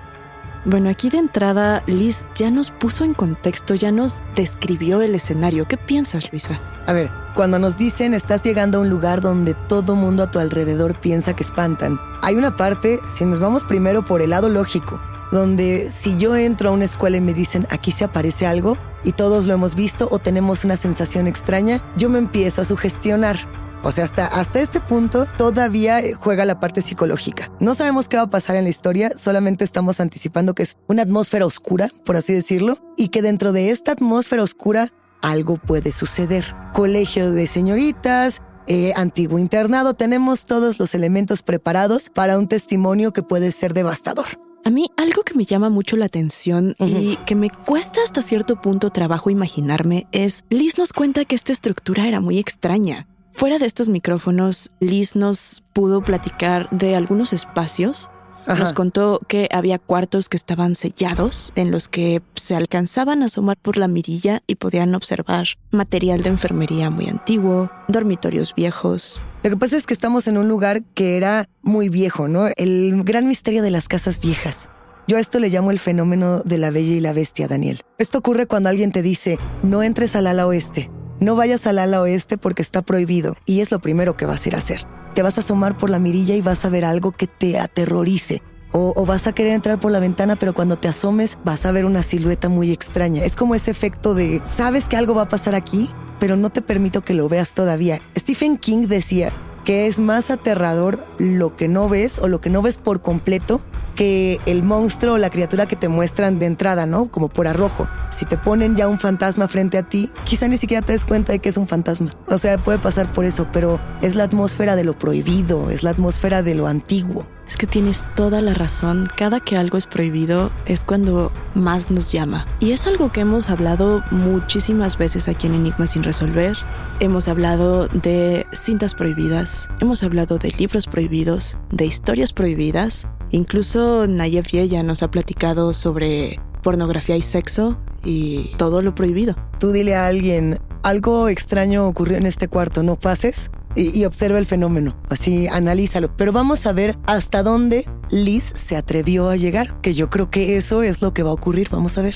Bueno, 0.68 0.90
aquí 0.90 1.10
de 1.10 1.18
entrada, 1.18 1.84
Liz 1.86 2.24
ya 2.34 2.50
nos 2.50 2.72
puso 2.72 3.04
en 3.04 3.14
contexto, 3.14 3.76
ya 3.76 3.92
nos 3.92 4.20
describió 4.34 5.00
el 5.00 5.14
escenario. 5.14 5.68
¿Qué 5.68 5.76
piensas, 5.76 6.32
Luisa? 6.32 6.58
A 6.86 6.92
ver, 6.92 7.08
cuando 7.36 7.60
nos 7.60 7.78
dicen 7.78 8.14
estás 8.14 8.42
llegando 8.42 8.78
a 8.78 8.80
un 8.80 8.90
lugar 8.90 9.20
donde 9.20 9.54
todo 9.54 9.94
mundo 9.94 10.24
a 10.24 10.30
tu 10.32 10.40
alrededor 10.40 10.98
piensa 10.98 11.36
que 11.36 11.44
espantan, 11.44 12.00
hay 12.20 12.34
una 12.34 12.56
parte, 12.56 12.98
si 13.08 13.24
nos 13.24 13.38
vamos 13.38 13.62
primero 13.62 14.04
por 14.04 14.20
el 14.22 14.30
lado 14.30 14.48
lógico, 14.48 15.00
donde 15.30 15.88
si 15.96 16.18
yo 16.18 16.34
entro 16.34 16.70
a 16.70 16.72
una 16.72 16.84
escuela 16.84 17.18
y 17.18 17.20
me 17.20 17.32
dicen 17.32 17.68
aquí 17.70 17.92
se 17.92 18.02
aparece 18.02 18.44
algo 18.44 18.76
y 19.04 19.12
todos 19.12 19.46
lo 19.46 19.54
hemos 19.54 19.76
visto 19.76 20.08
o 20.10 20.18
tenemos 20.18 20.64
una 20.64 20.76
sensación 20.76 21.28
extraña, 21.28 21.80
yo 21.96 22.08
me 22.08 22.18
empiezo 22.18 22.62
a 22.62 22.64
sugestionar. 22.64 23.38
O 23.86 23.92
sea, 23.92 24.02
hasta, 24.02 24.26
hasta 24.26 24.58
este 24.58 24.80
punto 24.80 25.28
todavía 25.38 26.02
juega 26.16 26.44
la 26.44 26.58
parte 26.58 26.82
psicológica. 26.82 27.52
No 27.60 27.76
sabemos 27.76 28.08
qué 28.08 28.16
va 28.16 28.24
a 28.24 28.30
pasar 28.30 28.56
en 28.56 28.64
la 28.64 28.68
historia, 28.68 29.12
solamente 29.14 29.62
estamos 29.62 30.00
anticipando 30.00 30.56
que 30.56 30.64
es 30.64 30.76
una 30.88 31.02
atmósfera 31.02 31.46
oscura, 31.46 31.88
por 32.04 32.16
así 32.16 32.32
decirlo, 32.32 32.78
y 32.96 33.08
que 33.08 33.22
dentro 33.22 33.52
de 33.52 33.70
esta 33.70 33.92
atmósfera 33.92 34.42
oscura 34.42 34.88
algo 35.22 35.56
puede 35.56 35.92
suceder. 35.92 36.52
Colegio 36.72 37.30
de 37.30 37.46
señoritas, 37.46 38.42
eh, 38.66 38.92
antiguo 38.96 39.38
internado, 39.38 39.94
tenemos 39.94 40.46
todos 40.46 40.80
los 40.80 40.92
elementos 40.96 41.44
preparados 41.44 42.10
para 42.10 42.40
un 42.40 42.48
testimonio 42.48 43.12
que 43.12 43.22
puede 43.22 43.52
ser 43.52 43.72
devastador. 43.72 44.26
A 44.64 44.70
mí 44.70 44.90
algo 44.96 45.22
que 45.22 45.34
me 45.34 45.44
llama 45.44 45.70
mucho 45.70 45.96
la 45.96 46.06
atención 46.06 46.74
y 46.80 47.14
que 47.18 47.36
me 47.36 47.50
cuesta 47.50 48.00
hasta 48.02 48.20
cierto 48.20 48.60
punto 48.60 48.90
trabajo 48.90 49.30
imaginarme 49.30 50.08
es, 50.10 50.42
Liz 50.50 50.76
nos 50.76 50.92
cuenta 50.92 51.24
que 51.24 51.36
esta 51.36 51.52
estructura 51.52 52.08
era 52.08 52.20
muy 52.20 52.38
extraña. 52.38 53.06
Fuera 53.36 53.58
de 53.58 53.66
estos 53.66 53.90
micrófonos, 53.90 54.72
Liz 54.80 55.14
nos 55.14 55.62
pudo 55.74 56.00
platicar 56.00 56.70
de 56.70 56.96
algunos 56.96 57.34
espacios 57.34 58.08
Nos 58.46 58.72
contó 58.72 59.20
que 59.28 59.48
había 59.52 59.78
cuartos 59.78 60.30
que 60.30 60.38
estaban 60.38 60.74
sellados, 60.74 61.52
en 61.54 61.70
los 61.70 61.86
que 61.88 62.22
se 62.34 62.56
alcanzaban 62.56 63.22
a 63.22 63.26
asomar 63.26 63.58
por 63.58 63.76
la 63.76 63.88
mirilla 63.88 64.40
y 64.46 64.54
podían 64.54 64.94
observar 64.94 65.48
material 65.70 66.22
de 66.22 66.30
enfermería 66.30 66.88
muy 66.88 67.08
antiguo, 67.08 67.70
dormitorios 67.88 68.54
viejos. 68.54 69.20
Lo 69.42 69.50
que 69.50 69.56
pasa 69.58 69.76
es 69.76 69.84
que 69.84 69.92
estamos 69.92 70.28
en 70.28 70.38
un 70.38 70.48
lugar 70.48 70.82
que 70.94 71.18
era 71.18 71.46
muy 71.60 71.90
viejo, 71.90 72.28
¿no? 72.28 72.46
El 72.56 73.02
gran 73.04 73.28
misterio 73.28 73.62
de 73.62 73.70
las 73.70 73.86
casas 73.86 74.18
viejas. 74.18 74.70
Yo 75.08 75.18
a 75.18 75.20
esto 75.20 75.40
le 75.40 75.50
llamo 75.50 75.72
el 75.72 75.78
fenómeno 75.78 76.40
de 76.40 76.58
la 76.58 76.70
bella 76.70 76.94
y 76.94 77.00
la 77.00 77.12
bestia, 77.12 77.48
Daniel. 77.48 77.82
Esto 77.98 78.18
ocurre 78.18 78.46
cuando 78.46 78.70
alguien 78.70 78.92
te 78.92 79.02
dice, 79.02 79.38
no 79.62 79.82
entres 79.82 80.16
al 80.16 80.26
ala 80.26 80.46
oeste, 80.46 80.90
no 81.20 81.36
vayas 81.36 81.66
al 81.66 81.78
ala 81.78 82.00
oeste 82.00 82.38
porque 82.38 82.62
está 82.62 82.82
prohibido, 82.82 83.36
y 83.46 83.60
es 83.60 83.70
lo 83.70 83.78
primero 83.78 84.16
que 84.16 84.26
vas 84.26 84.44
a 84.44 84.48
ir 84.48 84.54
a 84.54 84.58
hacer. 84.58 84.80
Te 85.14 85.22
vas 85.22 85.38
a 85.38 85.40
asomar 85.40 85.76
por 85.76 85.90
la 85.90 85.98
mirilla 85.98 86.34
y 86.34 86.42
vas 86.42 86.64
a 86.64 86.68
ver 86.68 86.84
algo 86.84 87.12
que 87.12 87.26
te 87.26 87.58
aterrorice. 87.58 88.42
O, 88.72 89.06
vas 89.06 89.26
a 89.26 89.32
querer 89.32 89.54
entrar 89.54 89.78
por 89.78 89.90
la 89.90 90.00
ventana, 90.00 90.36
pero 90.36 90.52
cuando 90.52 90.76
te 90.76 90.88
asomes 90.88 91.38
vas 91.44 91.64
a 91.64 91.72
ver 91.72 91.86
una 91.86 92.02
silueta 92.02 92.50
muy 92.50 92.72
extraña. 92.72 93.24
Es 93.24 93.34
como 93.34 93.54
ese 93.54 93.70
efecto 93.70 94.12
de, 94.12 94.42
sabes 94.56 94.84
que 94.84 94.98
algo 94.98 95.14
va 95.14 95.22
a 95.22 95.28
pasar 95.28 95.54
aquí, 95.54 95.88
pero 96.20 96.36
no 96.36 96.50
te 96.50 96.60
permito 96.60 97.02
que 97.02 97.14
lo 97.14 97.26
veas 97.26 97.54
todavía. 97.54 98.00
Stephen 98.18 98.58
King 98.58 98.86
decía 98.88 99.30
que 99.66 99.88
es 99.88 99.98
más 99.98 100.30
aterrador 100.30 101.04
lo 101.18 101.56
que 101.56 101.66
no 101.66 101.88
ves 101.88 102.20
o 102.20 102.28
lo 102.28 102.40
que 102.40 102.50
no 102.50 102.62
ves 102.62 102.78
por 102.78 103.02
completo 103.02 103.60
que 103.96 104.38
el 104.46 104.62
monstruo 104.62 105.14
o 105.14 105.18
la 105.18 105.28
criatura 105.28 105.66
que 105.66 105.74
te 105.74 105.88
muestran 105.88 106.38
de 106.38 106.46
entrada, 106.46 106.86
¿no? 106.86 107.08
Como 107.08 107.28
por 107.28 107.48
arrojo. 107.48 107.88
Si 108.12 108.24
te 108.26 108.36
ponen 108.36 108.76
ya 108.76 108.86
un 108.86 109.00
fantasma 109.00 109.48
frente 109.48 109.76
a 109.76 109.82
ti, 109.82 110.08
quizá 110.24 110.46
ni 110.46 110.56
siquiera 110.56 110.86
te 110.86 110.92
des 110.92 111.04
cuenta 111.04 111.32
de 111.32 111.40
que 111.40 111.48
es 111.48 111.56
un 111.56 111.66
fantasma. 111.66 112.14
O 112.28 112.38
sea, 112.38 112.58
puede 112.58 112.78
pasar 112.78 113.10
por 113.12 113.24
eso, 113.24 113.48
pero 113.52 113.80
es 114.02 114.14
la 114.14 114.24
atmósfera 114.24 114.76
de 114.76 114.84
lo 114.84 114.96
prohibido, 114.96 115.68
es 115.70 115.82
la 115.82 115.90
atmósfera 115.90 116.42
de 116.42 116.54
lo 116.54 116.68
antiguo. 116.68 117.26
Es 117.48 117.56
que 117.56 117.66
tienes 117.66 118.04
toda 118.16 118.40
la 118.40 118.54
razón. 118.54 119.08
Cada 119.16 119.40
que 119.40 119.56
algo 119.56 119.78
es 119.78 119.86
prohibido 119.86 120.50
es 120.66 120.84
cuando 120.84 121.30
más 121.54 121.90
nos 121.90 122.10
llama. 122.10 122.44
Y 122.58 122.72
es 122.72 122.86
algo 122.86 123.12
que 123.12 123.20
hemos 123.20 123.50
hablado 123.50 124.02
muchísimas 124.10 124.98
veces 124.98 125.28
aquí 125.28 125.46
en 125.46 125.54
Enigma 125.54 125.86
sin 125.86 126.02
resolver. 126.02 126.56
Hemos 126.98 127.28
hablado 127.28 127.86
de 127.88 128.46
cintas 128.52 128.94
prohibidas, 128.94 129.68
hemos 129.80 130.02
hablado 130.02 130.38
de 130.38 130.50
libros 130.52 130.86
prohibidos, 130.86 131.56
de 131.70 131.86
historias 131.86 132.32
prohibidas. 132.32 133.06
Incluso 133.30 134.06
Nayef 134.08 134.48
Yeya 134.48 134.82
nos 134.82 135.02
ha 135.02 135.10
platicado 135.10 135.72
sobre 135.72 136.40
pornografía 136.62 137.16
y 137.16 137.22
sexo 137.22 137.78
y 138.04 138.54
todo 138.56 138.82
lo 138.82 138.94
prohibido. 138.94 139.36
Tú 139.60 139.70
dile 139.70 139.94
a 139.94 140.08
alguien, 140.08 140.58
algo 140.82 141.28
extraño 141.28 141.86
ocurrió 141.86 142.16
en 142.16 142.26
este 142.26 142.48
cuarto, 142.48 142.82
no 142.82 142.96
pases 142.96 143.50
y, 143.76 144.04
observa 144.04 144.38
el 144.38 144.46
fenómeno, 144.46 144.96
así 145.10 145.46
analízalo. 145.48 146.10
Pero 146.16 146.32
vamos 146.32 146.66
a 146.66 146.72
ver 146.72 146.96
hasta 147.06 147.42
dónde 147.42 147.84
Liz 148.10 148.52
se 148.54 148.76
atrevió 148.76 149.28
a 149.28 149.36
llegar, 149.36 149.80
que 149.82 149.92
yo 149.92 150.10
creo 150.10 150.30
que 150.30 150.56
eso 150.56 150.82
es 150.82 151.02
lo 151.02 151.12
que 151.12 151.22
va 151.22 151.30
a 151.30 151.34
ocurrir, 151.34 151.68
vamos 151.70 151.98
a 151.98 152.02
ver. 152.02 152.14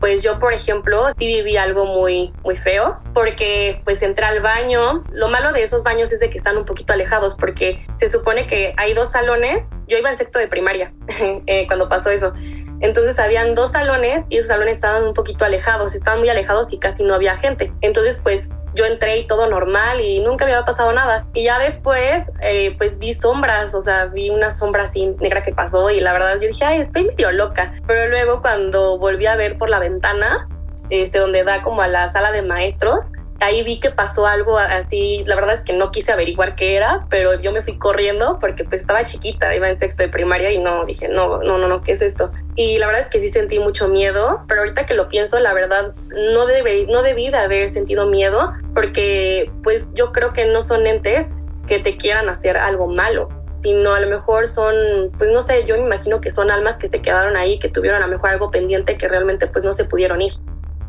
Pues 0.00 0.22
yo, 0.22 0.38
por 0.38 0.54
ejemplo, 0.54 1.08
sí 1.18 1.26
viví 1.26 1.58
algo 1.58 1.84
muy, 1.84 2.32
muy 2.42 2.56
feo, 2.56 2.98
porque 3.12 3.82
pues 3.84 4.00
entré 4.00 4.24
al 4.24 4.40
baño. 4.40 5.04
Lo 5.12 5.28
malo 5.28 5.52
de 5.52 5.62
esos 5.62 5.82
baños 5.82 6.10
es 6.10 6.20
de 6.20 6.30
que 6.30 6.38
están 6.38 6.56
un 6.56 6.64
poquito 6.64 6.94
alejados, 6.94 7.36
porque 7.38 7.86
se 8.00 8.08
supone 8.08 8.46
que 8.46 8.74
hay 8.78 8.94
dos 8.94 9.10
salones. 9.10 9.68
Yo 9.88 9.98
iba 9.98 10.08
en 10.08 10.16
sexto 10.16 10.38
de 10.38 10.48
primaria 10.48 10.94
eh, 11.46 11.66
cuando 11.66 11.90
pasó 11.90 12.08
eso. 12.08 12.32
Entonces 12.80 13.18
habían 13.18 13.54
dos 13.54 13.72
salones 13.72 14.24
y 14.30 14.38
esos 14.38 14.48
salones 14.48 14.76
estaban 14.76 15.04
un 15.04 15.12
poquito 15.12 15.44
alejados, 15.44 15.94
estaban 15.94 16.20
muy 16.20 16.30
alejados 16.30 16.72
y 16.72 16.78
casi 16.78 17.02
no 17.02 17.14
había 17.14 17.36
gente. 17.36 17.70
Entonces 17.82 18.18
pues 18.22 18.50
yo 18.74 18.84
entré 18.84 19.18
y 19.18 19.26
todo 19.26 19.46
normal 19.46 20.00
y 20.00 20.20
nunca 20.20 20.44
me 20.44 20.52
había 20.52 20.64
pasado 20.64 20.92
nada. 20.92 21.26
Y 21.34 21.44
ya 21.44 21.58
después 21.58 22.30
eh, 22.40 22.74
pues 22.78 22.98
vi 22.98 23.14
sombras, 23.14 23.74
o 23.74 23.82
sea, 23.82 24.06
vi 24.06 24.30
una 24.30 24.50
sombra 24.50 24.84
así 24.84 25.06
negra 25.20 25.42
que 25.42 25.52
pasó 25.52 25.90
y 25.90 26.00
la 26.00 26.12
verdad 26.12 26.34
yo 26.34 26.48
dije, 26.48 26.64
ay, 26.64 26.80
estoy 26.80 27.04
medio 27.04 27.32
loca. 27.32 27.74
Pero 27.86 28.08
luego 28.08 28.40
cuando 28.40 28.98
volví 28.98 29.26
a 29.26 29.36
ver 29.36 29.58
por 29.58 29.68
la 29.68 29.78
ventana, 29.78 30.48
este, 30.90 31.18
donde 31.18 31.44
da 31.44 31.62
como 31.62 31.82
a 31.82 31.88
la 31.88 32.10
sala 32.10 32.32
de 32.32 32.42
maestros, 32.42 33.12
ahí 33.40 33.62
vi 33.62 33.80
que 33.80 33.90
pasó 33.90 34.26
algo 34.26 34.58
así, 34.58 35.24
la 35.26 35.34
verdad 35.34 35.54
es 35.54 35.60
que 35.62 35.72
no 35.72 35.90
quise 35.90 36.12
averiguar 36.12 36.56
qué 36.56 36.76
era, 36.76 37.06
pero 37.08 37.40
yo 37.40 37.52
me 37.52 37.62
fui 37.62 37.78
corriendo 37.78 38.38
porque 38.38 38.64
pues 38.64 38.82
estaba 38.82 39.04
chiquita, 39.04 39.54
iba 39.54 39.68
en 39.68 39.78
sexto 39.78 40.02
de 40.02 40.08
primaria 40.08 40.52
y 40.52 40.58
no, 40.58 40.84
dije, 40.84 41.08
no, 41.08 41.38
no, 41.42 41.58
no, 41.58 41.66
no, 41.66 41.80
¿qué 41.80 41.92
es 41.92 42.02
esto? 42.02 42.30
Y 42.54 42.78
la 42.78 42.86
verdad 42.86 43.02
es 43.02 43.08
que 43.08 43.20
sí 43.20 43.30
sentí 43.30 43.58
mucho 43.58 43.88
miedo, 43.88 44.44
pero 44.46 44.60
ahorita 44.60 44.86
que 44.86 44.94
lo 44.94 45.08
pienso, 45.08 45.38
la 45.38 45.54
verdad, 45.54 45.94
no, 46.08 46.46
debe, 46.46 46.86
no 46.86 47.02
debí 47.02 47.30
de 47.30 47.38
haber 47.38 47.70
sentido 47.70 48.06
miedo 48.06 48.52
porque 48.74 49.50
pues 49.62 49.88
yo 49.94 50.12
creo 50.12 50.32
que 50.32 50.44
no 50.46 50.60
son 50.60 50.86
entes 50.86 51.30
que 51.66 51.78
te 51.78 51.96
quieran 51.96 52.28
hacer 52.28 52.58
algo 52.58 52.88
malo, 52.88 53.28
sino 53.56 53.94
a 53.94 54.00
lo 54.00 54.08
mejor 54.08 54.46
son, 54.46 54.74
pues 55.16 55.30
no 55.30 55.40
sé, 55.40 55.64
yo 55.64 55.76
me 55.76 55.82
imagino 55.84 56.20
que 56.20 56.30
son 56.30 56.50
almas 56.50 56.76
que 56.76 56.88
se 56.88 57.00
quedaron 57.00 57.36
ahí, 57.36 57.58
que 57.58 57.68
tuvieron 57.68 58.02
a 58.02 58.06
lo 58.06 58.12
mejor 58.12 58.30
algo 58.30 58.50
pendiente 58.50 58.98
que 58.98 59.08
realmente 59.08 59.46
pues 59.46 59.64
no 59.64 59.72
se 59.72 59.84
pudieron 59.84 60.20
ir. 60.20 60.34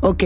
Ok, 0.00 0.24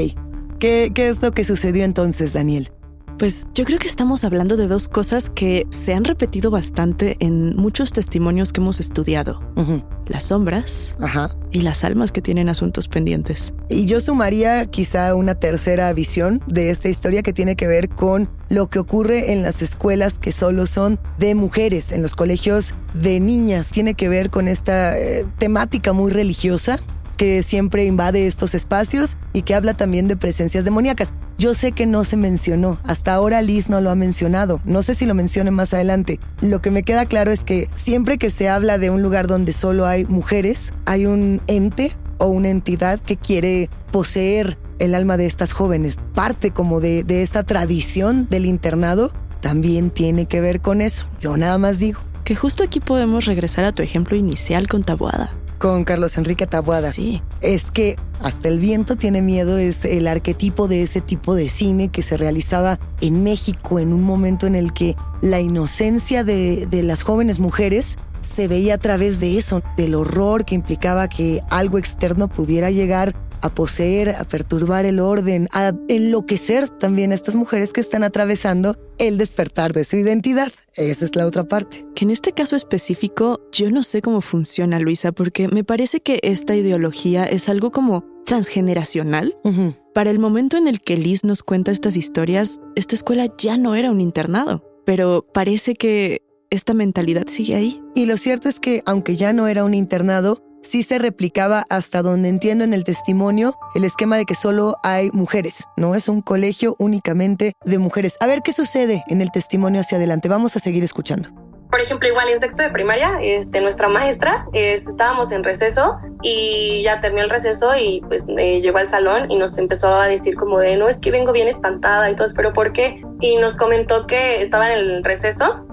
¿Qué, 0.58 0.90
¿Qué, 0.94 1.08
es 1.08 1.20
lo 1.22 1.32
que 1.32 1.44
sucedió 1.44 1.84
entonces, 1.84 2.32
Daniel? 2.32 2.70
Pues 3.18 3.46
yo 3.54 3.64
creo 3.64 3.78
que 3.78 3.88
estamos 3.88 4.24
hablando 4.24 4.58
de 4.58 4.66
dos 4.68 4.88
cosas 4.88 5.30
que 5.30 5.66
se 5.70 5.94
han 5.94 6.04
repetido 6.04 6.50
bastante 6.50 7.16
en 7.20 7.56
muchos 7.56 7.90
testimonios 7.90 8.52
que 8.52 8.60
hemos 8.60 8.78
estudiado. 8.78 9.40
Uh 9.56 9.62
-huh. 9.62 9.84
Las 10.08 10.24
sombras 10.24 10.94
Ajá. 11.00 11.30
y 11.50 11.62
las 11.62 11.82
almas 11.82 12.12
que 12.12 12.20
tienen 12.20 12.50
asuntos 12.50 12.88
pendientes. 12.88 13.54
Y 13.70 13.86
yo 13.86 14.00
sumaría 14.00 14.66
quizá 14.66 15.14
una 15.14 15.34
tercera 15.34 15.90
visión 15.94 16.42
de 16.46 16.68
esta 16.68 16.90
historia 16.90 17.22
que 17.22 17.32
tiene 17.32 17.56
que 17.56 17.66
ver 17.66 17.88
con 17.88 18.28
lo 18.50 18.68
que 18.68 18.78
ocurre 18.78 19.32
en 19.32 19.42
las 19.42 19.62
escuelas 19.62 20.18
que 20.18 20.30
solo 20.30 20.66
son 20.66 20.98
de 21.18 21.34
mujeres, 21.34 21.92
en 21.92 22.02
los 22.02 22.14
colegios 22.14 22.74
de 22.92 23.18
niñas. 23.18 23.70
Tiene 23.70 23.94
que 23.94 24.10
ver 24.10 24.28
con 24.28 24.46
esta 24.46 24.98
eh, 24.98 25.26
temática 25.38 25.94
muy 25.94 26.12
religiosa 26.12 26.78
que 27.16 27.42
siempre 27.42 27.84
invade 27.84 28.26
estos 28.26 28.54
espacios 28.54 29.16
y 29.32 29.42
que 29.42 29.54
habla 29.54 29.74
también 29.74 30.08
de 30.08 30.16
presencias 30.16 30.64
demoníacas. 30.64 31.12
Yo 31.38 31.52
sé 31.54 31.72
que 31.72 31.86
no 31.86 32.04
se 32.04 32.16
mencionó, 32.16 32.78
hasta 32.84 33.12
ahora 33.12 33.42
Liz 33.42 33.68
no 33.68 33.80
lo 33.80 33.90
ha 33.90 33.94
mencionado, 33.94 34.60
no 34.64 34.82
sé 34.82 34.94
si 34.94 35.04
lo 35.04 35.14
mencione 35.14 35.50
más 35.50 35.74
adelante. 35.74 36.18
Lo 36.40 36.62
que 36.62 36.70
me 36.70 36.82
queda 36.82 37.04
claro 37.04 37.30
es 37.30 37.44
que 37.44 37.68
siempre 37.76 38.16
que 38.16 38.30
se 38.30 38.48
habla 38.48 38.78
de 38.78 38.90
un 38.90 39.02
lugar 39.02 39.26
donde 39.26 39.52
solo 39.52 39.86
hay 39.86 40.06
mujeres, 40.06 40.72
hay 40.86 41.06
un 41.06 41.42
ente 41.46 41.92
o 42.18 42.26
una 42.26 42.48
entidad 42.48 43.00
que 43.00 43.16
quiere 43.16 43.68
poseer 43.92 44.56
el 44.78 44.94
alma 44.94 45.16
de 45.16 45.26
estas 45.26 45.52
jóvenes. 45.52 45.98
Parte 46.14 46.52
como 46.52 46.80
de, 46.80 47.02
de 47.02 47.22
esa 47.22 47.42
tradición 47.42 48.26
del 48.30 48.46
internado 48.46 49.12
también 49.40 49.90
tiene 49.90 50.26
que 50.26 50.40
ver 50.40 50.60
con 50.60 50.80
eso. 50.80 51.06
Yo 51.20 51.36
nada 51.36 51.58
más 51.58 51.78
digo. 51.78 52.00
Que 52.24 52.34
justo 52.34 52.64
aquí 52.64 52.80
podemos 52.80 53.26
regresar 53.26 53.64
a 53.64 53.72
tu 53.72 53.82
ejemplo 53.82 54.16
inicial 54.16 54.66
con 54.66 54.82
Tabuada 54.82 55.30
con 55.58 55.84
Carlos 55.84 56.16
Enrique 56.18 56.46
Tabuada. 56.46 56.92
Sí. 56.92 57.22
Es 57.40 57.70
que 57.70 57.96
hasta 58.20 58.48
el 58.48 58.58
viento 58.58 58.96
tiene 58.96 59.22
miedo 59.22 59.58
es 59.58 59.84
el 59.84 60.08
arquetipo 60.08 60.68
de 60.68 60.82
ese 60.82 61.00
tipo 61.00 61.34
de 61.34 61.48
cine 61.48 61.88
que 61.88 62.02
se 62.02 62.16
realizaba 62.16 62.78
en 63.00 63.22
México 63.22 63.78
en 63.78 63.92
un 63.92 64.02
momento 64.02 64.46
en 64.46 64.54
el 64.54 64.72
que 64.72 64.96
la 65.20 65.40
inocencia 65.40 66.24
de, 66.24 66.66
de 66.66 66.82
las 66.82 67.02
jóvenes 67.02 67.38
mujeres 67.38 67.98
se 68.36 68.48
veía 68.48 68.74
a 68.74 68.78
través 68.78 69.18
de 69.18 69.38
eso, 69.38 69.62
del 69.78 69.94
horror 69.94 70.44
que 70.44 70.54
implicaba 70.54 71.08
que 71.08 71.42
algo 71.48 71.78
externo 71.78 72.28
pudiera 72.28 72.70
llegar 72.70 73.14
a 73.40 73.50
poseer, 73.50 74.10
a 74.10 74.24
perturbar 74.24 74.84
el 74.86 75.00
orden, 75.00 75.48
a 75.52 75.72
enloquecer 75.88 76.68
también 76.68 77.12
a 77.12 77.14
estas 77.14 77.34
mujeres 77.36 77.72
que 77.72 77.80
están 77.80 78.02
atravesando 78.02 78.76
el 78.98 79.18
despertar 79.18 79.72
de 79.72 79.84
su 79.84 79.96
identidad. 79.96 80.52
Esa 80.74 81.04
es 81.04 81.16
la 81.16 81.26
otra 81.26 81.44
parte. 81.44 81.86
Que 81.94 82.04
en 82.04 82.10
este 82.10 82.32
caso 82.32 82.56
específico 82.56 83.40
yo 83.52 83.70
no 83.70 83.82
sé 83.82 84.02
cómo 84.02 84.20
funciona, 84.20 84.78
Luisa, 84.78 85.12
porque 85.12 85.48
me 85.48 85.64
parece 85.64 86.00
que 86.00 86.20
esta 86.22 86.54
ideología 86.54 87.24
es 87.24 87.48
algo 87.48 87.70
como 87.70 88.04
transgeneracional. 88.24 89.36
Uh 89.44 89.50
-huh. 89.50 89.76
Para 89.94 90.10
el 90.10 90.18
momento 90.18 90.56
en 90.56 90.68
el 90.68 90.80
que 90.80 90.96
Liz 90.96 91.24
nos 91.24 91.42
cuenta 91.42 91.70
estas 91.70 91.96
historias, 91.96 92.60
esta 92.74 92.94
escuela 92.94 93.32
ya 93.38 93.56
no 93.56 93.74
era 93.74 93.90
un 93.90 94.00
internado, 94.00 94.62
pero 94.84 95.26
parece 95.32 95.74
que 95.74 96.22
esta 96.50 96.74
mentalidad 96.74 97.26
sigue 97.28 97.54
ahí. 97.54 97.80
Y 97.94 98.06
lo 98.06 98.16
cierto 98.16 98.48
es 98.48 98.60
que, 98.60 98.82
aunque 98.86 99.16
ya 99.16 99.32
no 99.32 99.48
era 99.48 99.64
un 99.64 99.74
internado, 99.74 100.42
sí 100.66 100.82
se 100.82 100.98
replicaba 100.98 101.64
hasta 101.70 102.02
donde 102.02 102.28
entiendo 102.28 102.64
en 102.64 102.74
el 102.74 102.84
testimonio 102.84 103.54
el 103.74 103.84
esquema 103.84 104.16
de 104.16 104.24
que 104.24 104.34
solo 104.34 104.76
hay 104.82 105.10
mujeres, 105.12 105.64
no 105.76 105.94
es 105.94 106.08
un 106.08 106.20
colegio 106.20 106.76
únicamente 106.78 107.52
de 107.64 107.78
mujeres. 107.78 108.16
A 108.20 108.26
ver 108.26 108.42
qué 108.42 108.52
sucede 108.52 109.04
en 109.08 109.22
el 109.22 109.30
testimonio 109.30 109.80
hacia 109.80 109.98
adelante. 109.98 110.28
Vamos 110.28 110.56
a 110.56 110.58
seguir 110.58 110.84
escuchando. 110.84 111.30
Por 111.70 111.80
ejemplo, 111.80 112.08
igual 112.08 112.28
en 112.28 112.40
sexto 112.40 112.62
de 112.62 112.70
primaria, 112.70 113.18
este, 113.20 113.60
nuestra 113.60 113.88
maestra, 113.88 114.46
es, 114.52 114.86
estábamos 114.86 115.32
en 115.32 115.42
receso 115.42 115.98
y 116.22 116.82
ya 116.84 117.00
terminó 117.00 117.24
el 117.24 117.30
receso 117.30 117.76
y 117.76 118.02
pues 118.08 118.24
eh, 118.38 118.60
llegó 118.60 118.78
al 118.78 118.86
salón 118.86 119.30
y 119.30 119.36
nos 119.36 119.58
empezó 119.58 119.88
a 119.88 120.06
decir 120.06 120.36
como 120.36 120.60
de, 120.60 120.76
no, 120.76 120.88
es 120.88 120.96
que 120.98 121.10
vengo 121.10 121.32
bien 121.32 121.48
espantada 121.48 122.08
y 122.10 122.14
todo, 122.14 122.28
pero 122.36 122.52
¿por 122.52 122.72
qué? 122.72 123.02
Y 123.20 123.36
nos 123.36 123.56
comentó 123.56 124.06
que 124.06 124.42
estaba 124.42 124.72
en 124.72 124.78
el 124.78 125.04
receso 125.04 125.65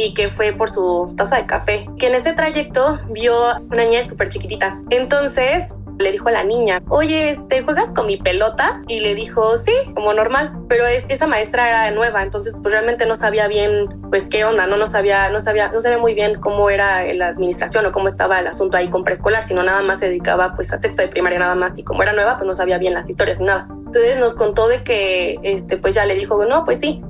y 0.00 0.14
que 0.14 0.30
fue 0.30 0.52
por 0.52 0.70
su 0.70 1.12
taza 1.14 1.36
de 1.36 1.46
café, 1.46 1.86
que 1.98 2.06
en 2.06 2.14
ese 2.14 2.32
trayecto 2.32 2.98
vio 3.10 3.58
una 3.70 3.84
niña 3.84 4.08
súper 4.08 4.30
chiquitita. 4.30 4.80
Entonces, 4.88 5.74
le 5.98 6.10
dijo 6.10 6.30
a 6.30 6.32
la 6.32 6.42
niña, 6.42 6.80
oye, 6.88 7.28
este, 7.28 7.62
¿juegas 7.62 7.92
con 7.92 8.06
mi 8.06 8.16
pelota? 8.16 8.80
Y 8.88 9.00
le 9.00 9.14
dijo, 9.14 9.58
sí, 9.58 9.72
como 9.94 10.14
normal, 10.14 10.52
pero 10.70 10.86
es, 10.86 11.04
esa 11.10 11.26
maestra 11.26 11.68
era 11.68 11.90
nueva, 11.90 12.22
entonces 12.22 12.54
pues 12.62 12.72
realmente 12.72 13.04
no 13.04 13.14
sabía 13.14 13.46
bien, 13.46 14.00
pues 14.08 14.26
qué 14.28 14.42
onda, 14.46 14.66
no, 14.66 14.78
no 14.78 14.86
sabía, 14.86 15.28
no 15.28 15.40
sabía, 15.40 15.70
no 15.70 15.82
sabía 15.82 15.98
muy 15.98 16.14
bien 16.14 16.40
cómo 16.40 16.70
era 16.70 17.04
la 17.12 17.28
administración 17.28 17.84
o 17.84 17.92
cómo 17.92 18.08
estaba 18.08 18.40
el 18.40 18.46
asunto 18.46 18.78
ahí 18.78 18.88
con 18.88 19.04
preescolar, 19.04 19.46
sino 19.46 19.62
nada 19.62 19.82
más 19.82 20.00
se 20.00 20.06
dedicaba 20.06 20.54
pues 20.56 20.72
a 20.72 20.78
sexto 20.78 21.02
de 21.02 21.08
primaria 21.08 21.38
nada 21.38 21.54
más 21.54 21.76
y 21.76 21.84
como 21.84 22.02
era 22.02 22.14
nueva 22.14 22.38
pues 22.38 22.46
no 22.46 22.54
sabía 22.54 22.78
bien 22.78 22.94
las 22.94 23.10
historias 23.10 23.38
ni 23.38 23.44
nada. 23.44 23.68
Entonces 23.68 24.18
nos 24.18 24.34
contó 24.34 24.66
de 24.68 24.82
que, 24.82 25.38
este, 25.42 25.76
pues 25.76 25.94
ya 25.94 26.06
le 26.06 26.14
dijo, 26.14 26.42
no, 26.46 26.64
pues 26.64 26.80
sí, 26.80 27.02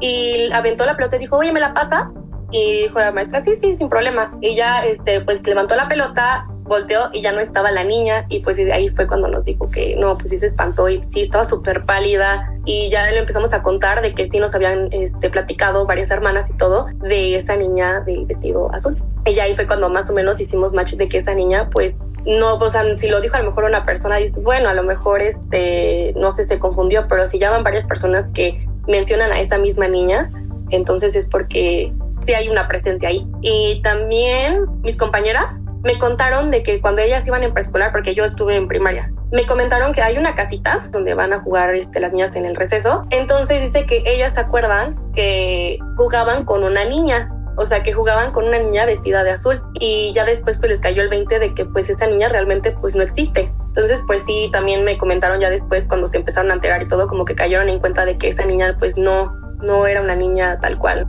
y 0.00 0.50
aventó 0.52 0.84
la 0.84 0.96
pelota 0.96 1.16
y 1.16 1.20
dijo, 1.20 1.36
oye, 1.36 1.52
¿me 1.52 1.60
la 1.60 1.72
pasas? 1.72 2.12
Y 2.50 2.82
dijo 2.82 2.98
la 2.98 3.12
maestra, 3.12 3.42
sí, 3.42 3.56
sí, 3.56 3.76
sin 3.76 3.88
problema. 3.88 4.32
Ya, 4.40 4.84
este, 4.84 5.20
pues 5.20 5.44
levantó 5.46 5.74
la 5.74 5.88
pelota, 5.88 6.46
volteó 6.66 7.10
y 7.12 7.22
ya 7.22 7.32
no 7.32 7.40
estaba 7.40 7.70
la 7.70 7.84
niña 7.84 8.26
y 8.28 8.40
pues 8.40 8.58
ahí 8.72 8.88
fue 8.90 9.06
cuando 9.06 9.28
nos 9.28 9.44
dijo 9.44 9.68
que 9.70 9.96
no, 9.96 10.16
pues 10.16 10.30
sí 10.30 10.36
se 10.38 10.46
espantó 10.46 10.88
y 10.88 11.02
sí 11.04 11.22
estaba 11.22 11.44
súper 11.44 11.84
pálida 11.84 12.52
y 12.64 12.90
ya 12.90 13.08
le 13.10 13.18
empezamos 13.18 13.52
a 13.52 13.62
contar 13.62 14.02
de 14.02 14.14
que 14.14 14.26
sí 14.26 14.38
nos 14.38 14.54
habían 14.54 14.92
este, 14.92 15.30
platicado 15.30 15.86
varias 15.86 16.10
hermanas 16.10 16.48
y 16.50 16.56
todo 16.56 16.86
de 17.02 17.36
esa 17.36 17.56
niña 17.56 18.00
del 18.00 18.26
vestido 18.26 18.72
azul. 18.72 18.96
Y 19.24 19.34
ya 19.34 19.44
ahí 19.44 19.54
fue 19.54 19.66
cuando 19.66 19.88
más 19.88 20.10
o 20.10 20.12
menos 20.12 20.40
hicimos 20.40 20.72
match 20.72 20.94
de 20.94 21.08
que 21.08 21.18
esa 21.18 21.34
niña 21.34 21.70
pues 21.70 22.00
no, 22.26 22.56
o 22.56 22.68
sea, 22.68 22.82
si 22.98 23.08
lo 23.08 23.20
dijo 23.20 23.36
a 23.36 23.38
lo 23.38 23.50
mejor 23.50 23.64
una 23.64 23.84
persona, 23.84 24.16
dice, 24.16 24.40
bueno, 24.40 24.68
a 24.68 24.74
lo 24.74 24.82
mejor 24.82 25.20
este, 25.20 26.12
no 26.16 26.32
sé, 26.32 26.42
se 26.42 26.58
confundió, 26.58 27.06
pero 27.08 27.24
si 27.26 27.38
llaman 27.38 27.62
varias 27.62 27.86
personas 27.86 28.30
que 28.30 28.66
mencionan 28.88 29.30
a 29.30 29.38
esa 29.38 29.58
misma 29.58 29.86
niña, 29.86 30.28
entonces 30.70 31.14
es 31.14 31.26
porque 31.26 31.92
sí 32.24 32.34
hay 32.34 32.48
una 32.48 32.68
presencia 32.68 33.08
ahí. 33.08 33.26
Y 33.42 33.80
también 33.82 34.66
mis 34.82 34.96
compañeras 34.96 35.60
me 35.82 35.98
contaron 35.98 36.50
de 36.50 36.62
que 36.62 36.80
cuando 36.80 37.00
ellas 37.02 37.26
iban 37.26 37.42
en 37.42 37.52
preescolar, 37.52 37.92
porque 37.92 38.14
yo 38.14 38.24
estuve 38.24 38.56
en 38.56 38.66
primaria, 38.66 39.10
me 39.32 39.46
comentaron 39.46 39.92
que 39.92 40.02
hay 40.02 40.18
una 40.18 40.34
casita 40.34 40.88
donde 40.90 41.14
van 41.14 41.32
a 41.32 41.40
jugar 41.40 41.74
este, 41.74 42.00
las 42.00 42.12
niñas 42.12 42.34
en 42.36 42.44
el 42.44 42.56
receso. 42.56 43.04
Entonces 43.10 43.60
dice 43.60 43.86
que 43.86 44.02
ellas 44.06 44.34
se 44.34 44.40
acuerdan 44.40 44.96
que 45.12 45.78
jugaban 45.96 46.44
con 46.44 46.64
una 46.64 46.84
niña. 46.84 47.30
O 47.58 47.64
sea, 47.64 47.82
que 47.82 47.92
jugaban 47.94 48.32
con 48.32 48.46
una 48.46 48.58
niña 48.58 48.84
vestida 48.84 49.24
de 49.24 49.30
azul 49.30 49.62
y 49.80 50.12
ya 50.12 50.26
después 50.26 50.58
pues 50.58 50.68
les 50.68 50.80
cayó 50.80 51.00
el 51.00 51.08
20 51.08 51.38
de 51.38 51.54
que 51.54 51.64
pues 51.64 51.88
esa 51.88 52.06
niña 52.06 52.28
realmente 52.28 52.72
pues 52.72 52.94
no 52.94 53.02
existe. 53.02 53.50
Entonces 53.68 54.02
pues 54.06 54.22
sí, 54.26 54.50
también 54.52 54.84
me 54.84 54.98
comentaron 54.98 55.40
ya 55.40 55.48
después 55.48 55.84
cuando 55.88 56.06
se 56.06 56.18
empezaron 56.18 56.50
a 56.50 56.54
enterar 56.54 56.82
y 56.82 56.88
todo 56.88 57.06
como 57.06 57.24
que 57.24 57.34
cayeron 57.34 57.70
en 57.70 57.80
cuenta 57.80 58.04
de 58.04 58.18
que 58.18 58.28
esa 58.28 58.44
niña 58.44 58.76
pues 58.78 58.98
no, 58.98 59.32
no 59.62 59.86
era 59.86 60.02
una 60.02 60.14
niña 60.14 60.58
tal 60.60 60.78
cual. 60.78 61.06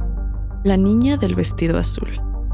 La 0.67 0.75
niña 0.75 1.15
del 1.15 1.33
vestido 1.33 1.77
azul. 1.77 2.09